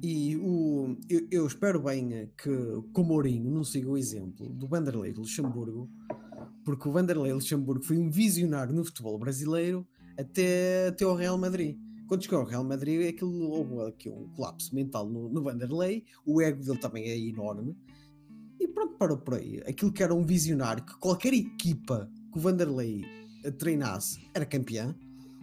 [0.01, 4.65] E o, eu, eu espero bem que, que o Mourinho não siga o exemplo do
[4.65, 5.89] Vanderlei Luxemburgo,
[6.63, 9.85] porque o Vanderlei Luxemburgo foi um visionário no futebol brasileiro
[10.17, 11.77] até, até ao Real Madrid.
[12.07, 16.41] Quando chegou ao Real Madrid, aquilo, houve aqui um colapso mental no, no Vanderlei, o
[16.41, 17.75] ego dele também é enorme,
[18.57, 19.61] e pronto, parou por aí.
[19.67, 23.01] Aquilo que era um visionário, que qualquer equipa que o Vanderlei
[23.57, 24.95] treinasse era campeã,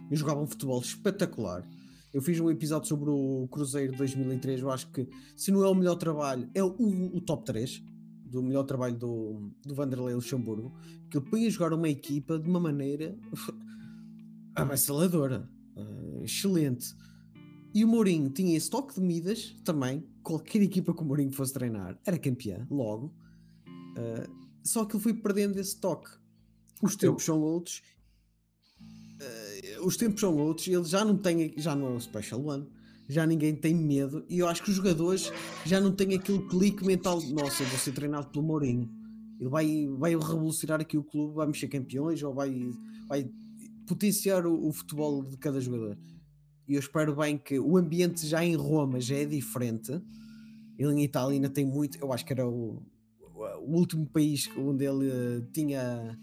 [0.09, 1.67] e jogava um futebol espetacular.
[2.13, 5.69] Eu fiz um episódio sobre o Cruzeiro de 2003, eu acho que se não é
[5.69, 7.81] o melhor trabalho, é o, o top 3
[8.25, 10.73] do melhor trabalho do, do Vanderlei Luxemburgo,
[11.09, 13.17] que ele põe a jogar uma equipa de uma maneira
[14.55, 15.49] avassaladora.
[15.75, 16.95] Uh, excelente.
[17.73, 20.05] E o Mourinho tinha esse toque de Midas também.
[20.23, 23.13] Qualquer equipa que o Mourinho fosse treinar era campeã, logo.
[23.67, 24.31] Uh,
[24.63, 26.09] só que ele foi perdendo esse toque.
[26.81, 27.81] Os tempos são outros.
[29.83, 30.67] Os tempos são outros.
[30.67, 32.67] Ele já não tem, já não é o Special One.
[33.07, 34.23] Já ninguém tem medo.
[34.29, 35.31] E eu acho que os jogadores
[35.65, 38.89] já não têm aquele clique mental de nossa, vou ser treinado pelo Mourinho.
[39.39, 42.69] Ele vai, vai revolucionar aqui o clube, vai mexer campeões ou vai,
[43.07, 43.27] vai
[43.87, 45.97] potenciar o, o, futebol de cada jogador.
[46.67, 49.99] E eu espero bem que o ambiente já em Roma já é diferente.
[50.77, 51.97] Ele em Itália ainda tem muito.
[51.99, 52.81] Eu acho que era o,
[53.33, 56.17] o último país onde ele uh, tinha.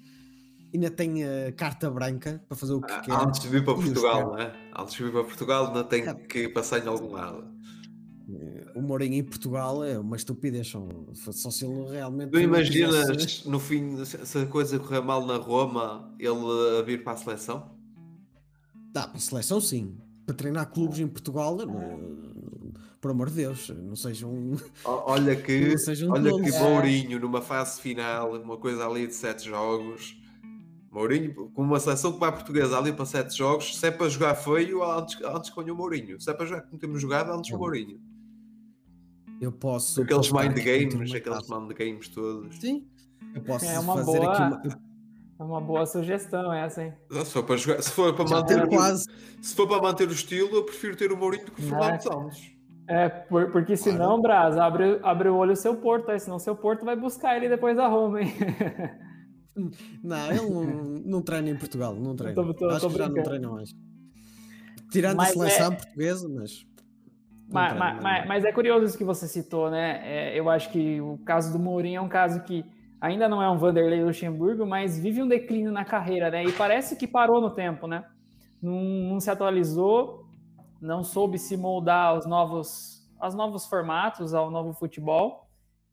[0.73, 3.13] Ainda tem a carta branca para fazer o que ah, quer.
[3.13, 4.53] Antes de vir para Portugal, não é?
[4.77, 6.15] Antes de vir para Portugal, ainda tem é.
[6.15, 7.59] que passar em algum lado.
[8.75, 10.87] O Mourinho em Portugal é uma estupidez, só,
[11.33, 12.31] só se ele realmente.
[12.31, 17.15] Tu imaginas no fim, se a coisa correr mal na Roma, ele a vir para
[17.15, 17.71] a seleção?
[18.93, 19.97] Dá, para a seleção sim.
[20.27, 21.57] Para treinar clubes em Portugal,
[23.01, 24.57] por amor de Deus, não sejam.
[24.85, 25.75] Olha que,
[26.11, 30.17] olha que Mourinho numa fase final, uma coisa ali de sete jogos.
[30.91, 34.35] Mourinho, com uma seleção que vai portuguesa ali para sete jogos, se é para jogar
[34.35, 36.21] feio, antes, antes que o Mourinho.
[36.21, 38.01] Se é para jogar como temos jogado, antes o Mourinho.
[39.41, 40.03] Eu posso.
[40.03, 42.59] Aqueles mind games, aqueles mind games todos.
[42.59, 42.87] Sim.
[43.35, 44.89] Eu posso é uma fazer boa, aqui uma.
[45.39, 46.95] É uma boa sugestão essa, hein?
[47.11, 49.05] Se for para, jogar, se for para manter o, quase.
[49.41, 52.01] se for para manter o estilo, eu prefiro ter o Mourinho do que o Fernando
[52.01, 52.59] Santos.
[52.89, 54.23] É, por, porque senão, claro.
[54.23, 57.49] Braz, abre, abre o olho o seu Porto, aí senão seu Porto vai buscar ele
[57.49, 58.33] depois da Roma, hein?
[60.03, 60.65] Não, ele não,
[61.05, 62.35] não treina em Portugal, não treina.
[62.35, 63.75] Tô, tô, Acho tô que já não treina mais.
[64.91, 65.77] Tirando mas a seleção é...
[65.77, 66.67] portuguesa, mas
[67.51, 70.03] mas, mas, mas, mas, é curioso isso que você citou, né?
[70.05, 72.63] É, eu acho que o caso do Mourinho é um caso que
[73.01, 76.45] ainda não é um Vanderlei Luxemburgo, mas vive um declínio na carreira, né?
[76.45, 78.05] E parece que parou no tempo, né?
[78.61, 80.27] Não, não se atualizou,
[80.81, 85.48] não soube se moldar aos novos, aos novos formatos, ao novo futebol.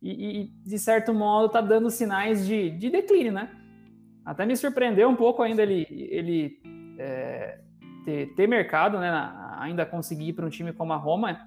[0.07, 3.49] E, e de certo modo, está dando sinais de, de declínio, né?
[4.23, 6.59] Até me surpreendeu um pouco ainda ele, ele
[6.99, 7.59] é,
[8.05, 9.11] ter, ter mercado, né?
[9.57, 11.39] ainda conseguir ir para um time como a Roma,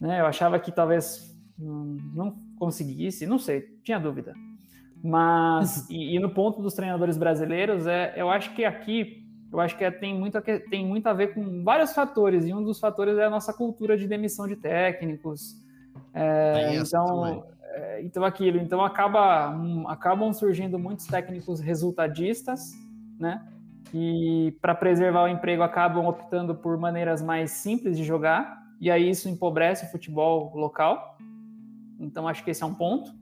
[0.00, 0.20] né?
[0.20, 4.34] Eu achava que talvez não conseguisse, não sei, tinha dúvida.
[5.02, 9.76] Mas e, e, no ponto dos treinadores brasileiros, é, eu acho que aqui eu acho
[9.76, 13.18] que é, tem, muito, tem muito a ver com vários fatores, e um dos fatores
[13.18, 15.56] é a nossa cultura de demissão de técnicos.
[16.14, 22.72] É, então, é, então aquilo, então acaba, um, acabam surgindo muitos técnicos resultadistas,
[23.18, 23.46] né?
[23.90, 29.10] que, para preservar o emprego, acabam optando por maneiras mais simples de jogar, e aí
[29.10, 31.18] isso empobrece o futebol local.
[31.98, 33.12] Então, acho que esse é um ponto.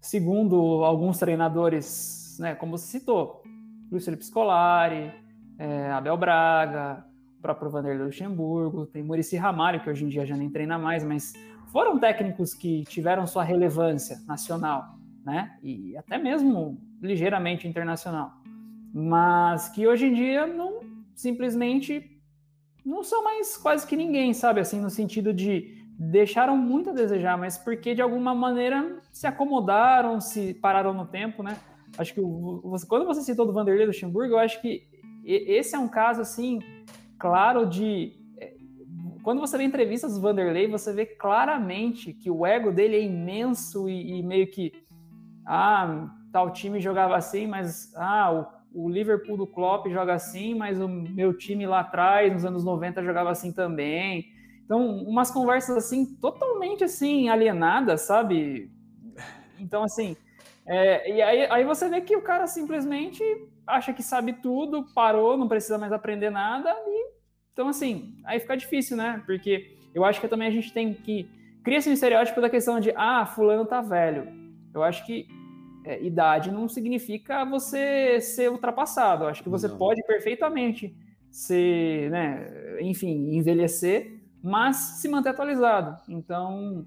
[0.00, 3.42] Segundo, alguns treinadores, né, como você citou,
[3.90, 5.12] Luiz Felipe Scolari,
[5.58, 7.04] é, Abel Braga,
[7.38, 11.04] o próprio Vanderlei Luxemburgo, tem Murici Ramalho, que hoje em dia já nem treina mais,
[11.04, 11.32] mas
[11.74, 14.96] foram técnicos que tiveram sua relevância nacional,
[15.26, 18.30] né, e até mesmo ligeiramente internacional.
[18.96, 20.78] mas que hoje em dia não
[21.16, 21.92] simplesmente
[22.86, 24.60] não são mais quase que ninguém, sabe?
[24.60, 30.20] Assim, no sentido de deixaram muito a desejar, mas porque de alguma maneira se acomodaram,
[30.20, 31.56] se pararam no tempo, né?
[31.98, 34.86] Acho que você, quando você citou do Vanderlei Luxemburgo, eu acho que
[35.24, 36.60] esse é um caso assim
[37.18, 38.12] claro de
[39.24, 43.88] quando você vê entrevistas do Vanderlei, você vê claramente que o ego dele é imenso
[43.88, 44.70] e, e meio que
[45.46, 50.78] ah, tal time jogava assim, mas ah, o, o Liverpool do Klopp joga assim, mas
[50.78, 54.26] o meu time lá atrás, nos anos 90, jogava assim também.
[54.62, 58.70] Então, umas conversas assim, totalmente assim, alienadas, sabe?
[59.58, 60.16] Então, assim,
[60.66, 63.22] é, e aí, aí você vê que o cara simplesmente
[63.66, 67.13] acha que sabe tudo, parou, não precisa mais aprender nada, e
[67.54, 69.22] então, assim, aí fica difícil, né?
[69.24, 71.30] Porque eu acho que também a gente tem que.
[71.62, 74.28] Cria-se um estereótipo da questão de, ah, fulano tá velho.
[74.74, 75.28] Eu acho que
[75.84, 79.24] é, idade não significa você ser ultrapassado.
[79.24, 79.78] Eu acho que você não.
[79.78, 80.94] pode perfeitamente
[81.30, 85.96] ser, né, enfim, envelhecer, mas se manter atualizado.
[86.08, 86.84] Então,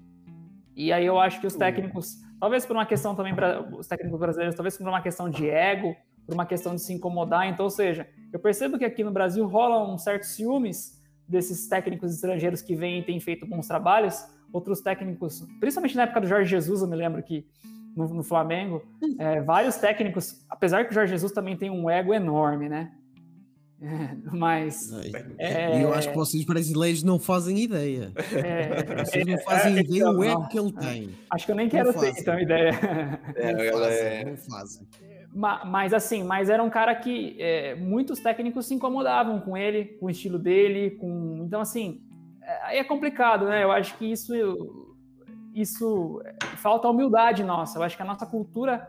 [0.76, 4.20] e aí eu acho que os técnicos, talvez por uma questão também para os técnicos
[4.20, 5.96] brasileiros, talvez por uma questão de ego,
[6.26, 7.48] por uma questão de se incomodar.
[7.48, 10.98] Então, ou seja, eu percebo que aqui no Brasil rola um certo ciúmes
[11.28, 14.24] desses técnicos estrangeiros que vêm e têm feito bons trabalhos.
[14.52, 17.46] Outros técnicos, principalmente na época do Jorge Jesus, eu me lembro que
[17.94, 18.82] no, no Flamengo,
[19.18, 22.92] é, vários técnicos, apesar que o Jorge Jesus também tem um ego enorme, né?
[23.80, 24.90] É, mas.
[25.38, 28.10] É, eu acho que vocês brasileiros não fazem ideia.
[28.34, 31.10] É, vocês não fazem ideia o ego que ele tem.
[31.30, 32.72] Acho que eu nem quero ter então ideia.
[32.72, 34.88] Não fazem, não fazem.
[35.34, 40.06] Mas assim, mas era um cara que é, muitos técnicos se incomodavam com ele, com
[40.06, 42.02] o estilo dele, com então assim,
[42.42, 43.62] é, aí é, complicado, né?
[43.62, 44.32] Eu acho que isso
[45.54, 46.22] isso
[46.56, 47.78] falta humildade nossa.
[47.78, 48.88] Eu acho que a nossa cultura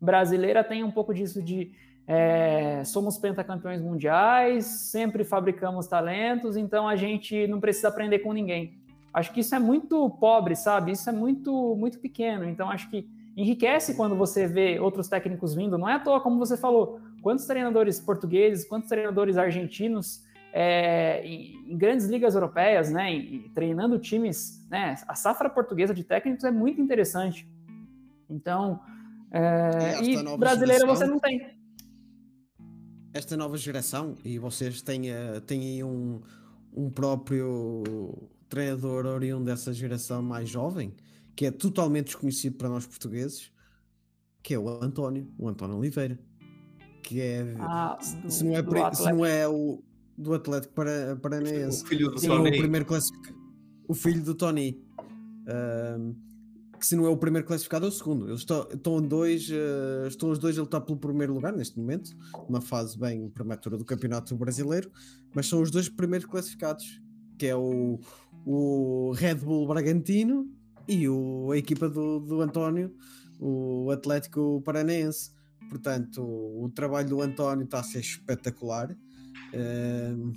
[0.00, 1.72] brasileira tem um pouco disso de
[2.06, 8.78] é, somos pentacampeões mundiais, sempre fabricamos talentos, então a gente não precisa aprender com ninguém.
[9.12, 10.92] Acho que isso é muito pobre, sabe?
[10.92, 12.44] Isso é muito muito pequeno.
[12.44, 13.08] Então acho que
[13.40, 15.78] enriquece quando você vê outros técnicos vindo.
[15.78, 21.72] Não é à toa, como você falou, quantos treinadores portugueses, quantos treinadores argentinos é, em,
[21.72, 26.50] em, grandes ligas europeias, né, em, treinando times, né, a safra portuguesa de técnicos é
[26.50, 27.48] muito interessante.
[28.28, 28.80] Então,
[29.30, 31.58] é, e, e brasileira você não tem
[33.12, 36.20] esta nova geração, e vocês têm, uh, têm aí um,
[36.72, 37.82] um próprio
[38.48, 40.94] treinador oriundo dessa geração mais jovem,
[41.38, 43.52] que é totalmente desconhecido para nós portugueses,
[44.42, 46.18] que é o António, o António Oliveira.
[47.00, 47.54] Que é.
[47.60, 49.80] Ah, do, se, não é se não é o
[50.16, 51.84] do Atlético para, Paranaense.
[51.84, 52.48] O filho do Tony.
[52.48, 53.34] O, primeiro classific...
[53.86, 54.84] o filho do Tony.
[55.46, 56.12] Uh,
[56.76, 58.26] que se não é o primeiro classificado é o segundo.
[58.26, 62.16] Eles estão, estão, dois, uh, estão os dois a lutar pelo primeiro lugar neste momento,
[62.48, 64.90] uma fase bem prematura do Campeonato Brasileiro,
[65.32, 67.00] mas são os dois primeiros classificados,
[67.38, 68.00] que é o,
[68.44, 70.57] o Red Bull Bragantino
[70.88, 72.94] e o, a equipa do, do António,
[73.38, 75.30] o Atlético Paranaense.
[75.68, 78.90] Portanto, o trabalho do António está a ser espetacular.
[79.52, 80.32] Uh,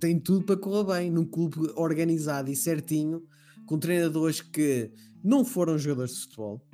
[0.00, 3.22] tem tudo para correr bem num clube organizado e certinho,
[3.66, 4.90] com treinadores que
[5.22, 6.66] não foram jogadores de futebol,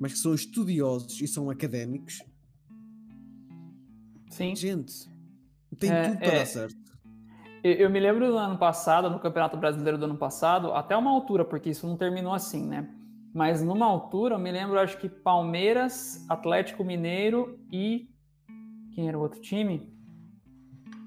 [0.00, 2.22] mas que são estudiosos e são académicos.
[4.30, 4.54] Sim.
[4.54, 5.08] Gente,
[5.78, 6.87] tem é, tudo para é, dar certo.
[7.62, 11.44] Eu me lembro do ano passado, no Campeonato Brasileiro do ano passado, até uma altura,
[11.44, 12.88] porque isso não terminou assim, né?
[13.34, 18.08] Mas numa altura, eu me lembro, acho que Palmeiras, Atlético Mineiro e.
[18.94, 19.88] Quem era o outro time?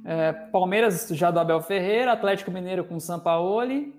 [0.06, 3.94] É, Palmeiras já do Abel Ferreira, Atlético Mineiro com Sampaoli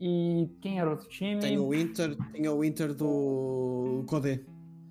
[0.00, 1.40] e quem era o outro time?
[1.40, 4.40] Tem o Inter, tem o Inter do Cudê.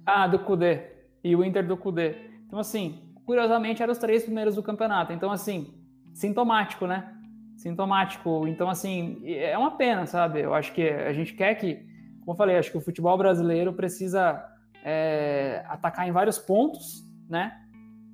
[0.05, 0.83] Ah, do Cudê.
[1.23, 2.15] E o Inter do Cudê.
[2.45, 5.11] Então, assim, curiosamente, eram os três primeiros do campeonato.
[5.11, 5.73] Então, assim,
[6.19, 7.15] sintomático, né?
[7.55, 8.45] Sintomático.
[8.47, 10.41] Então, assim, é uma pena, sabe?
[10.41, 11.75] Eu acho que a gente quer que,
[12.19, 14.43] como eu falei, acho que o futebol brasileiro precisa
[14.83, 17.53] é, atacar em vários pontos, né?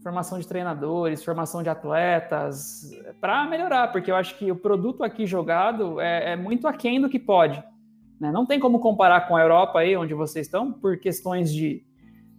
[0.03, 5.25] formação de treinadores, formação de atletas, para melhorar, porque eu acho que o produto aqui
[5.25, 7.63] jogado é, é muito aquém do que pode.
[8.21, 8.31] Né?
[8.31, 11.83] Não tem como comparar com a Europa aí, onde vocês estão, por questões de.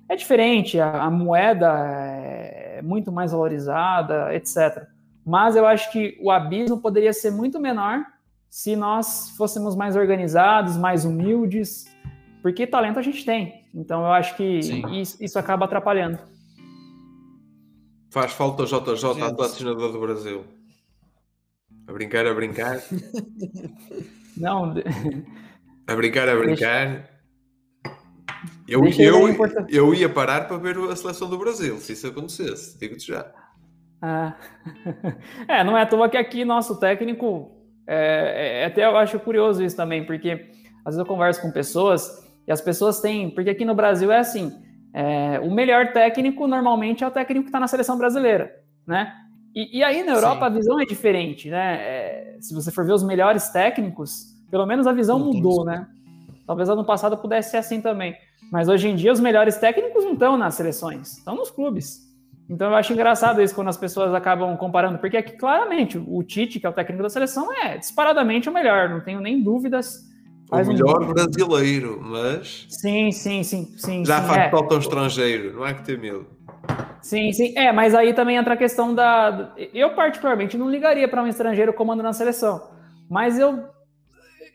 [0.09, 4.87] É diferente, a, a moeda é muito mais valorizada, etc.
[5.27, 8.05] Mas eu acho que o abismo poderia ser muito menor
[8.49, 11.85] se nós fôssemos mais organizados, mais humildes,
[12.41, 13.67] porque talento a gente tem.
[13.75, 14.61] Então eu acho que
[14.93, 16.19] isso, isso acaba atrapalhando.
[18.11, 20.45] Faz falta o JJ, a patrocinador do Brasil.
[21.89, 22.81] A brincar, a brincar.
[24.39, 24.75] Não.
[25.87, 27.11] A brincar, a brincar.
[28.69, 32.07] Eu, Deixa eu, Porto- eu ia parar para ver a seleção do Brasil, se isso
[32.07, 33.33] acontecesse, digo-te já.
[34.01, 34.35] Ah.
[35.49, 37.53] É, não é à toa que aqui nosso técnico.
[37.87, 40.51] É, é- até eu acho curioso isso também, porque
[40.85, 43.31] às vezes eu converso com pessoas e as pessoas têm.
[43.31, 44.53] Porque aqui no Brasil é assim:
[44.93, 48.53] é, o melhor técnico normalmente é o técnico que está na seleção brasileira,
[48.87, 49.13] né?
[49.55, 50.45] E, e aí na Europa Sim.
[50.47, 51.77] a visão é diferente, né?
[51.81, 55.87] É, se você for ver os melhores técnicos, pelo menos a visão Não mudou, né?
[56.47, 58.15] Talvez ano passado pudesse ser assim também.
[58.53, 62.07] Mas hoje em dia os melhores técnicos não estão nas seleções, estão nos clubes.
[62.49, 66.61] Então eu acho engraçado isso quando as pessoas acabam comparando, porque aqui claramente o Tite,
[66.61, 70.05] que é o técnico da seleção, é disparadamente o melhor, não tenho nem dúvidas.
[70.47, 74.05] O Faz um- melhor brasileiro, mas Sim, sim, sim, sim.
[74.05, 74.51] já sim, faz é.
[74.51, 76.25] falta um estrangeiro, não há que ter medo.
[77.03, 77.53] Sim, sim.
[77.57, 79.53] É, mas aí também entra a questão da.
[79.73, 82.69] Eu, particularmente, não ligaria para um estrangeiro comandando a seleção.
[83.09, 83.65] Mas eu.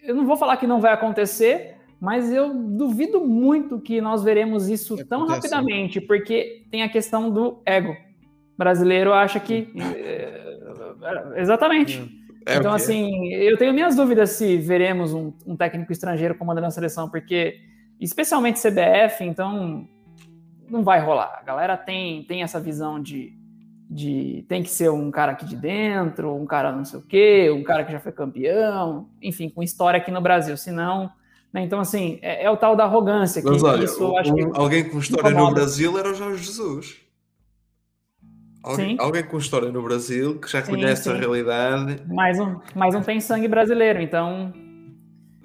[0.04, 4.68] Eu não vou falar que não vai acontecer, mas eu duvido muito que nós veremos
[4.68, 7.92] isso tão rapidamente, porque tem a questão do ego.
[7.92, 9.72] O brasileiro acha que.
[9.96, 10.58] é,
[11.38, 12.00] Exatamente.
[12.48, 12.76] É o então, é.
[12.76, 17.60] assim, eu tenho minhas dúvidas se veremos um, um técnico estrangeiro comandando a seleção, porque,
[18.00, 19.88] especialmente CBF, então
[20.68, 21.38] não vai rolar.
[21.40, 23.32] A galera tem, tem essa visão de,
[23.88, 27.52] de tem que ser um cara aqui de dentro, um cara não sei o quê,
[27.56, 30.58] um cara que já foi campeão, enfim, com história aqui no Brasil.
[30.58, 31.12] Senão,
[31.54, 33.42] né, então, assim, é, é o tal da arrogância.
[33.42, 35.56] Que Mas olha, isso eu acho que um- alguém com história no incomoda.
[35.56, 36.98] Brasil era o Jorge Jesus.
[38.64, 41.20] Alguém, alguém com história no Brasil que já Sim, conhece a sim.
[41.20, 42.04] realidade.
[42.08, 44.54] mais um, mais um tem sangue brasileiro, então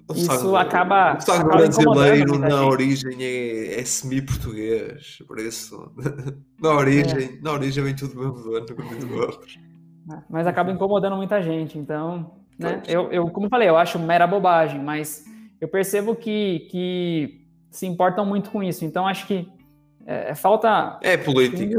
[0.09, 5.19] O Isso sangue- acaba- O sangue acaba brasileiro na origem é, é semi-português.
[5.27, 5.91] Por isso,
[6.61, 8.67] na origem, na origem vem tudo do mesmo dono.
[8.85, 9.41] muito bom.
[10.07, 10.23] né?
[10.31, 11.79] mas acaba incomodando muita gente.
[11.79, 12.83] Então, né?
[12.87, 15.25] Eu, eu, como eu falei, eu acho mera bobagem, mas
[15.61, 18.85] eu percebo que, que se importam muito com isso.
[18.85, 19.49] Então, acho que
[20.07, 20.99] é, falta.
[21.03, 21.79] É política.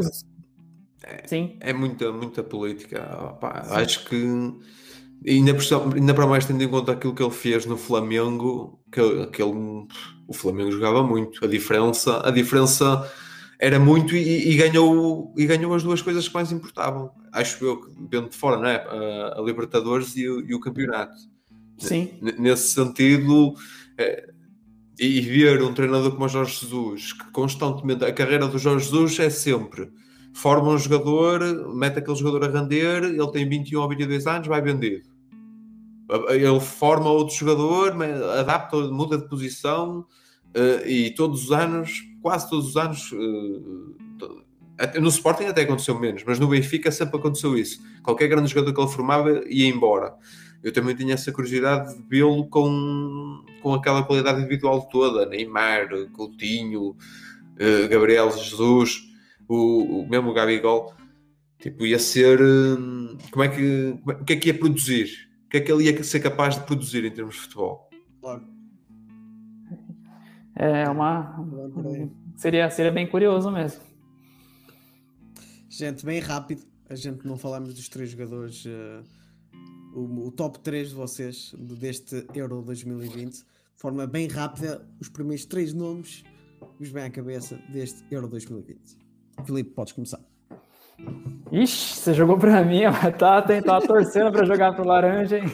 [1.26, 3.00] Sim, É muita, muita política.
[3.32, 4.16] Opá, acho que
[5.28, 9.28] ainda, por, ainda para mais tendo em conta aquilo que ele fez no Flamengo, que,
[9.28, 9.88] que ele-
[10.28, 11.44] o Flamengo jogava muito.
[11.46, 13.10] A diferença, a diferença
[13.60, 17.12] era muito e, e ganhou, e ganhou as duas coisas que mais importavam.
[17.32, 18.76] Acho eu que vendo de fora, não é?
[18.78, 21.14] A, a Libertadores e e o campeonato.
[21.78, 23.54] Sim, Nesse sentido,
[23.98, 24.30] eh,
[25.00, 29.20] e ver um treinador como o Jorge Jesus, que constantemente a carreira do Jorge Jesus
[29.20, 29.92] é sempre
[30.38, 34.62] forma um jogador, mete aquele jogador a render, ele tem 21 ou 22 anos, vai
[34.62, 35.04] vendido.
[36.30, 37.96] Ele forma outro jogador,
[38.40, 40.06] adapta, muda de posição
[40.54, 43.12] eh, e todos os anos, quase todos os anos,
[44.80, 47.82] eh, no Sporting até aconteceu menos, mas no Benfica sempre aconteceu isso.
[48.04, 50.14] Qualquer grande jogador que ele formava ia embora.
[50.64, 56.96] Eu também tinha essa curiosidade de vê-lo com, com aquela qualidade individual toda, Neymar, Coutinho,
[57.58, 59.04] eh, Gabriel Jesus,
[59.48, 60.94] o, o mesmo Gabigol,
[61.60, 65.28] tipo, ia ser hum, como é que como é- o que é que ia produzir?
[65.46, 67.90] O que é que ele ia ser capaz de produzir em termos de futebol?
[68.20, 68.44] Claro.
[70.56, 71.40] é uma.
[72.36, 73.82] Seria, seria bem curioso mesmo.
[75.70, 76.64] Gente, bem rápido.
[76.90, 78.66] A gente não falamos dos três jogadores.
[78.66, 79.02] eh,
[80.00, 83.34] o, o top 3 de vocês de- deste Euro 2020.
[83.34, 83.44] De
[83.82, 86.24] forma bem rápida, os primeiros três nomes
[86.60, 88.98] que vos vêm à cabeça deste Euro 2020.
[89.46, 90.20] Filipe, podes começar.
[91.52, 95.46] Ixi, você jogou pra mim, mas tá, tem- tá torcendo pra jogar pro laranja, hein?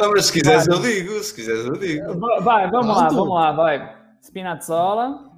[0.00, 2.18] Ah, mas se quiseres eu digo, se quiseres eu digo.
[2.18, 3.96] Va- Vai, vamos lá, vamos lá, vai.
[4.22, 5.30] Spinazzola,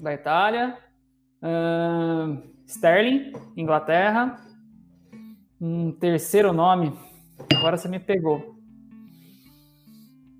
[0.00, 0.76] da Itália.
[1.42, 4.36] Ahn, Sterling, Inglaterra.
[5.60, 6.92] Um terceiro nome.
[7.64, 8.58] Agora você me pegou.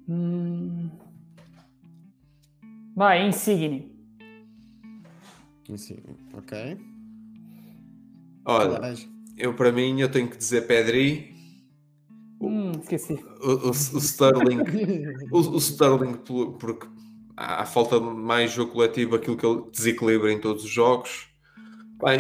[0.07, 0.91] Hum.
[2.95, 3.91] Vai, Insigne.
[5.75, 6.03] Sim,
[6.35, 6.79] ok.
[8.45, 8.79] Olha,
[9.39, 11.33] eu para mim eu tenho que dizer Pedri,
[12.43, 13.15] Hum, esqueci.
[13.15, 14.59] o, o, o Sterling,
[15.31, 16.19] o, o Sterling
[16.59, 16.87] porque
[17.39, 21.27] há falta de mais jogo coletivo, aquilo que ele desequilibra em todos os jogos.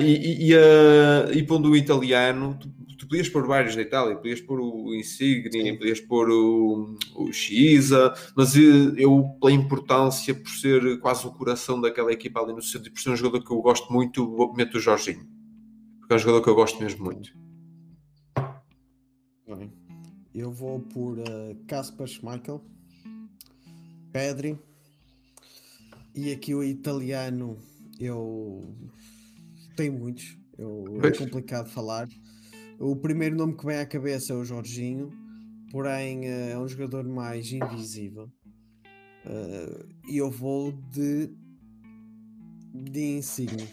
[0.01, 2.59] E, e, e, a- e pondo o italiano,
[3.05, 8.15] tu, podias pôr vários da Itália, podias pôr o Insigne, podias pôr o, o Chiesa,
[8.37, 8.61] mas eh,
[8.97, 13.01] eu, pela importância, por ser quase o coração daquela equipa ali no centro, e por
[13.01, 15.27] ser um jogador que eu gosto muito, meto o Jorginho.
[16.01, 17.33] Porque é um jogador que eu gosto mesmo muito.
[19.47, 19.73] Bem,
[20.35, 22.63] eu vou por eh, Kasper Schmeichel,
[24.13, 24.59] Pedri
[26.15, 27.59] e aqui o italiano
[27.99, 28.73] eu
[29.77, 32.09] tenho muitos, eu, é complicado falar.
[32.79, 35.11] O primeiro nome que vem à cabeça é o Jorginho,
[35.71, 38.31] porém eh, é um jogador mais invisível.
[39.25, 41.31] Eh, E eu vou de
[42.75, 43.69] de Insigne.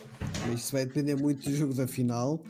[0.54, 2.44] Isso vai depender muito do jogo da final.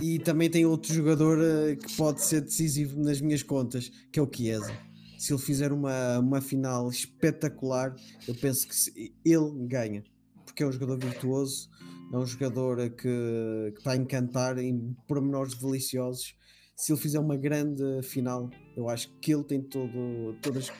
[0.00, 4.22] E também tem outro jogador uh, que pode ser decisivo nas minhas contas, que é
[4.22, 4.70] o Chiesa.
[5.18, 7.96] Se ele fizer uma, uma final espetacular,
[8.28, 10.04] eu penso que ele ganha,
[10.44, 11.70] porque é um jogador virtuoso,
[12.12, 16.34] é um jogador que, que está a encantar em pormenores deliciosos.
[16.76, 20.70] Se ele fizer uma grande final, eu acho que ele tem todo, todas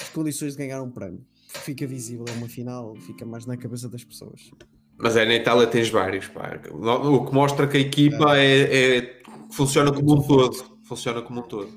[0.00, 1.24] as condições de ganhar um prémio.
[1.48, 4.50] Fica visível, é uma final, fica mais na cabeça das pessoas.
[4.98, 6.60] Mas é, na Itália tens vários, pá.
[6.72, 10.78] O que mostra que a equipa é, é, é funciona como um todo.
[10.82, 11.70] Funciona como um todo.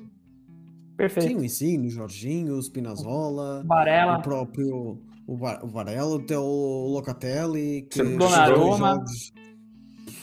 [0.96, 1.50] Perfeito.
[1.50, 4.98] Sim, o o Jorginho, o Spinazzola, o próprio
[5.32, 8.94] o, Bar, o Varela, até o Locatelli, que Donnarumma.
[8.94, 9.32] Jogos,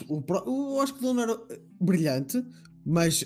[0.08, 1.42] o, o, acho que o Donnarumma
[1.80, 2.42] brilhante,
[2.86, 3.24] mas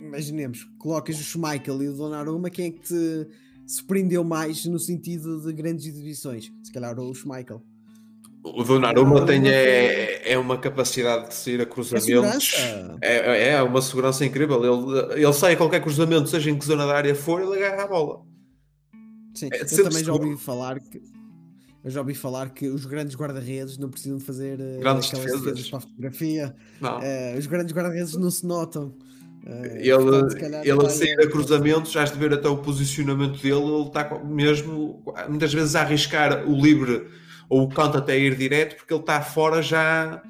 [0.00, 3.28] imaginemos, colocas o Schmeichel e o Donnarumma, quem é que te
[3.64, 6.50] se prendeu mais no sentido de grandes exibições?
[6.64, 7.62] Se calhar o Schmeichel.
[8.44, 12.54] O Donnarumma tem é, é uma capacidade de sair a cruzamentos.
[13.00, 14.58] É, é, é, uma segurança incrível.
[14.64, 17.84] Ele, ele sai a qualquer cruzamento, seja em que zona da área for, ele agarra
[17.84, 18.31] a bola.
[19.34, 21.00] Sim, é, eu também já ouvi falar que
[21.84, 25.40] eu já ouvi falar que os grandes guarda-redes não precisam de fazer eh, grandes defesas.
[25.40, 26.54] defesas para a fotografia.
[26.80, 28.94] Uh, os grandes guarda-redes não se notam.
[29.44, 33.64] Uh, ele portanto, ele a sair a cruzamentos, já de ver até o posicionamento dele,
[33.64, 37.08] ele está mesmo muitas vezes a arriscar o livre
[37.48, 40.22] ou o canto até ir direto, porque ele está fora já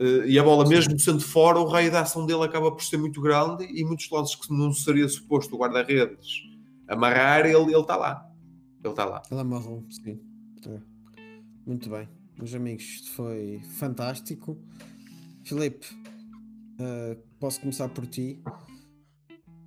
[0.00, 2.96] uh, e a bola, mesmo sendo fora, o raio da ação dele acaba por ser
[2.96, 6.50] muito grande e muitos lances que não seria suposto o guarda-redes
[6.88, 8.29] amarrar, ele está lá.
[8.82, 9.22] Ele está lá.
[9.30, 10.20] Ele amarrou, sim.
[10.66, 10.78] É.
[11.66, 12.08] Muito bem.
[12.36, 14.56] Meus amigos, isto foi fantástico.
[15.44, 15.86] Filipe,
[16.80, 18.42] uh, posso começar por ti.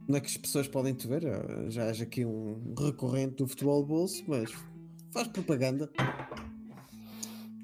[0.09, 1.23] Onde é que as pessoas podem te ver?
[1.23, 4.51] Uh, já és aqui um recorrente do futebol bolso, mas
[5.11, 5.89] faz propaganda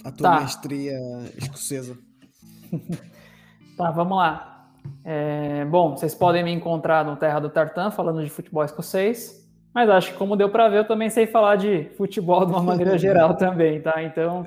[0.03, 0.41] à tua tá.
[0.41, 0.99] mestria
[1.35, 1.97] escocesa.
[3.75, 4.69] tá, vamos lá.
[5.03, 9.38] É, bom, vocês podem me encontrar no Terra do Tartan falando de futebol escocês.
[9.73, 12.63] Mas acho que como deu para ver, eu também sei falar de futebol de uma
[12.63, 14.01] maneira geral também, tá?
[14.03, 14.45] Então,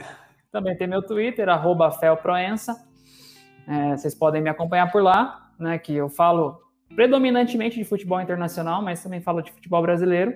[0.51, 2.77] também tem meu Twitter, arroba felproença.
[3.67, 5.79] É, vocês podem me acompanhar por lá, né?
[5.79, 6.61] Que eu falo
[6.95, 10.35] predominantemente de futebol internacional, mas também falo de futebol brasileiro.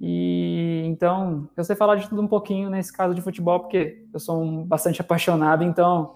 [0.00, 4.18] E então, eu sei falar de tudo um pouquinho nesse caso de futebol, porque eu
[4.18, 6.14] sou um, bastante apaixonado, então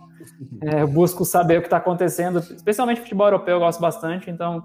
[0.62, 4.64] é, eu busco saber o que está acontecendo, especialmente futebol europeu, eu gosto bastante, então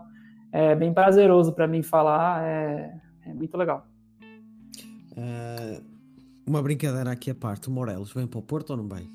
[0.53, 2.43] é bem prazeroso para mim falar.
[2.43, 2.93] É,
[3.30, 3.85] é muito legal.
[5.11, 5.84] Uh,
[6.45, 9.10] uma brincadeira aqui à parte, o Morelos vem para o Porto ou não vem?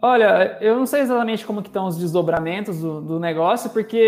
[0.00, 3.98] Olha, eu não sei exatamente como que estão os desdobramentos do, do, negócio, porque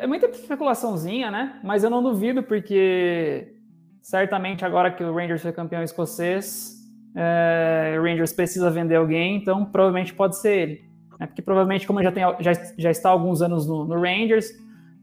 [0.00, 1.60] é muita especulaçãozinha, né?
[1.62, 3.54] Mas eu não duvido, porque
[4.00, 6.78] certamente agora que o Rangers foi campeão escocês,
[7.14, 10.84] é, o Rangers precisa vender alguém, então provavelmente pode ser ele.
[11.20, 11.26] Né?
[11.26, 14.50] Porque provavelmente, como já, tem, já, já está há alguns anos no, no Rangers,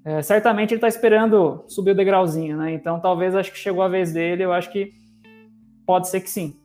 [0.06, 2.72] é, certamente ele está esperando subir o degrauzinho, né?
[2.74, 4.94] Então talvez acho que chegou a vez dele, eu acho que
[5.86, 6.56] pode ser que sim.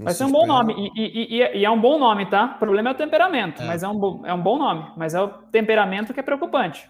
[0.00, 0.74] Vai ser um bom nome.
[0.96, 2.54] E, e, e, e, é um bom nome, tá?
[2.56, 3.66] O problema é o temperamento, é.
[3.66, 4.90] mas é um, é um bom nome.
[4.96, 6.88] Mas é o temperamento que é preocupante.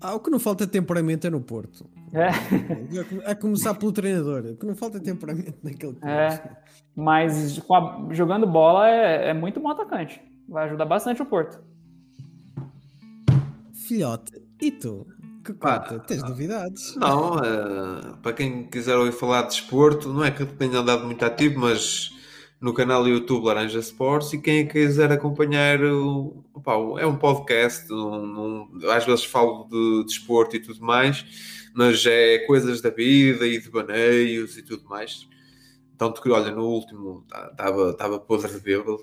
[0.00, 1.88] Ah, o que não falta é temperamento é no Porto.
[2.12, 3.30] É.
[3.30, 4.44] A começar pelo treinador.
[4.52, 6.08] O que não falta é temperamento naquele clube.
[6.08, 6.40] É.
[6.94, 10.20] Mas a, jogando bola é, é muito bom atacante.
[10.48, 11.60] Vai ajudar bastante o Porto.
[13.86, 14.32] Filhote,
[14.62, 15.06] e tu?
[15.44, 15.98] Que conta?
[16.00, 16.96] Tens novidades?
[16.96, 21.04] Não, uh, para quem quiser ouvir falar de esporto, não é que eu tenha andado
[21.04, 22.10] muito ativo, mas
[22.58, 25.80] no canal YouTube Laranja Sports e quem quiser acompanhar
[26.54, 31.22] opa, é um podcast, um, um, às vezes falo de desporto de e tudo mais,
[31.74, 35.28] mas é coisas da vida e de baneios e tudo mais.
[36.04, 39.00] Tanto que, olha, no último estava podre de bêbado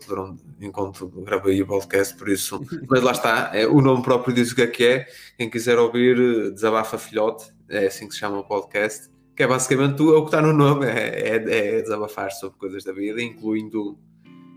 [0.59, 2.61] enquanto gravei o podcast, por isso.
[2.87, 5.07] Mas lá está, é, o nome próprio diz o que é que é.
[5.35, 9.09] Quem quiser ouvir, Desabafa Filhote, é assim que se chama o podcast.
[9.35, 12.59] Que é basicamente o, é o que está no nome, é, é, é, desabafar sobre
[12.59, 13.97] coisas da vida, incluindo,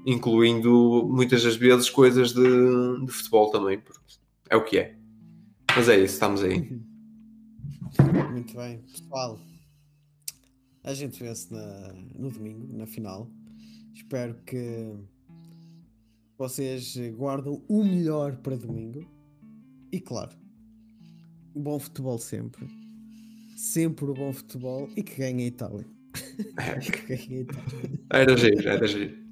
[0.04, 4.18] incluindo muitas das vezes coisas de, de futebol também, porque
[4.50, 4.96] é o que é.
[5.74, 6.78] Mas é isso, estamos aí.
[8.30, 9.38] Muito bem, pessoal.
[10.84, 11.48] A gente vê-se
[12.14, 13.30] no domingo, na final.
[13.94, 14.92] Espero que
[16.36, 19.08] vocês guardam o melhor para domingo.
[19.90, 20.36] E claro,
[21.54, 22.68] bom futebol sempre.
[23.56, 25.86] Sempre o bom futebol e que ganhe a Itália.
[26.82, 28.00] que ganhe a Itália.
[28.10, 29.24] Era giro, era giro.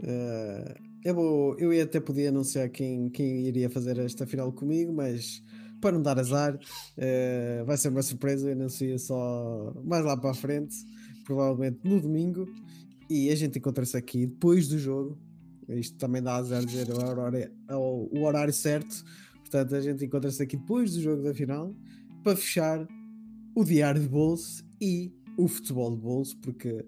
[0.00, 4.92] Uh, eu, vou, eu ia até poder anunciar quem, quem iria fazer esta final comigo,
[4.92, 5.42] mas
[5.80, 10.30] para não dar azar, uh, vai ser uma surpresa, eu anuncio só mais lá para
[10.30, 10.76] a frente,
[11.24, 12.46] provavelmente no domingo.
[13.08, 15.18] E a gente encontra-se aqui depois do jogo.
[15.68, 19.04] Isto também dá azar dizer o horário, o horário certo.
[19.40, 21.74] Portanto, a gente encontra-se aqui depois do jogo da final
[22.22, 22.86] para fechar
[23.54, 26.84] o diário de bolso e o futebol de bolso, porque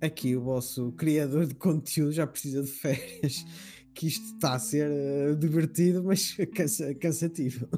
[0.00, 3.44] aqui o vosso criador de conteúdo já precisa de férias,
[3.94, 7.68] que isto está a ser uh, divertido, mas cansa, cansativo.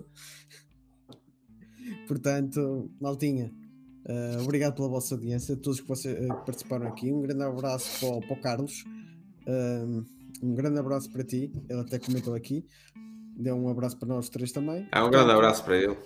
[2.08, 3.52] Portanto, Maltinha,
[4.06, 7.12] uh, obrigado pela vossa audiência, a todos que, vocês, uh, participaram aqui.
[7.12, 8.84] Um grande abraço para o, para o Carlos,
[10.42, 11.52] um grande abraço para ti.
[11.68, 12.64] Ele até comentou aqui,
[13.36, 14.88] deu um abraço para nós três também.
[14.90, 15.96] É um grande abraço para ele.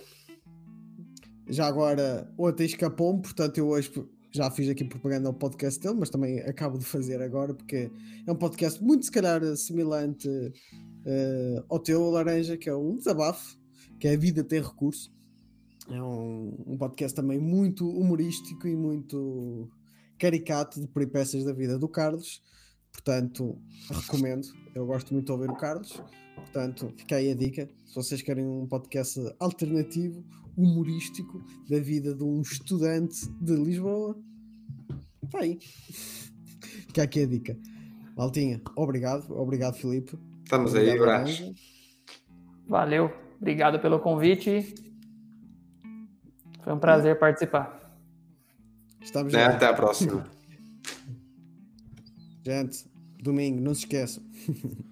[1.49, 3.93] Já agora, ontem escapou-me, portanto, eu hoje
[4.33, 7.91] já fiz aqui propaganda ao podcast dele, mas também acabo de fazer agora, porque
[8.27, 13.59] é um podcast muito, se calhar, semelhante uh, ao teu, Laranja, que é um desabafo,
[14.01, 15.13] que é a vida ter recurso.
[15.93, 19.71] É um, um podcast também muito humorístico e muito
[20.19, 22.43] caricato de peripécias da vida do Carlos.
[22.91, 23.59] Portanto,
[23.91, 24.47] recomendo.
[24.75, 26.03] Eu gosto muito de ouvir o Carlos.
[26.35, 27.69] Portanto, fica aí a dica.
[27.85, 30.25] Se vocês querem um podcast alternativo,
[30.57, 34.19] humorístico, da vida de um estudante de Lisboa,
[35.25, 35.59] está aí.
[35.61, 37.59] Fica aqui a dica.
[38.17, 39.31] Maltinha, obrigado.
[39.37, 40.19] Obrigado, Filipe.
[40.43, 41.55] Estamos obrigado, aí, abraço.
[42.67, 43.11] Valeu.
[43.39, 44.92] Obrigado pelo convite.
[46.63, 47.81] Foi um prazer participar.
[49.01, 50.25] Estamos é, Até a próxima.
[52.45, 52.91] Gente,
[53.21, 54.23] domingo, não se esqueçam.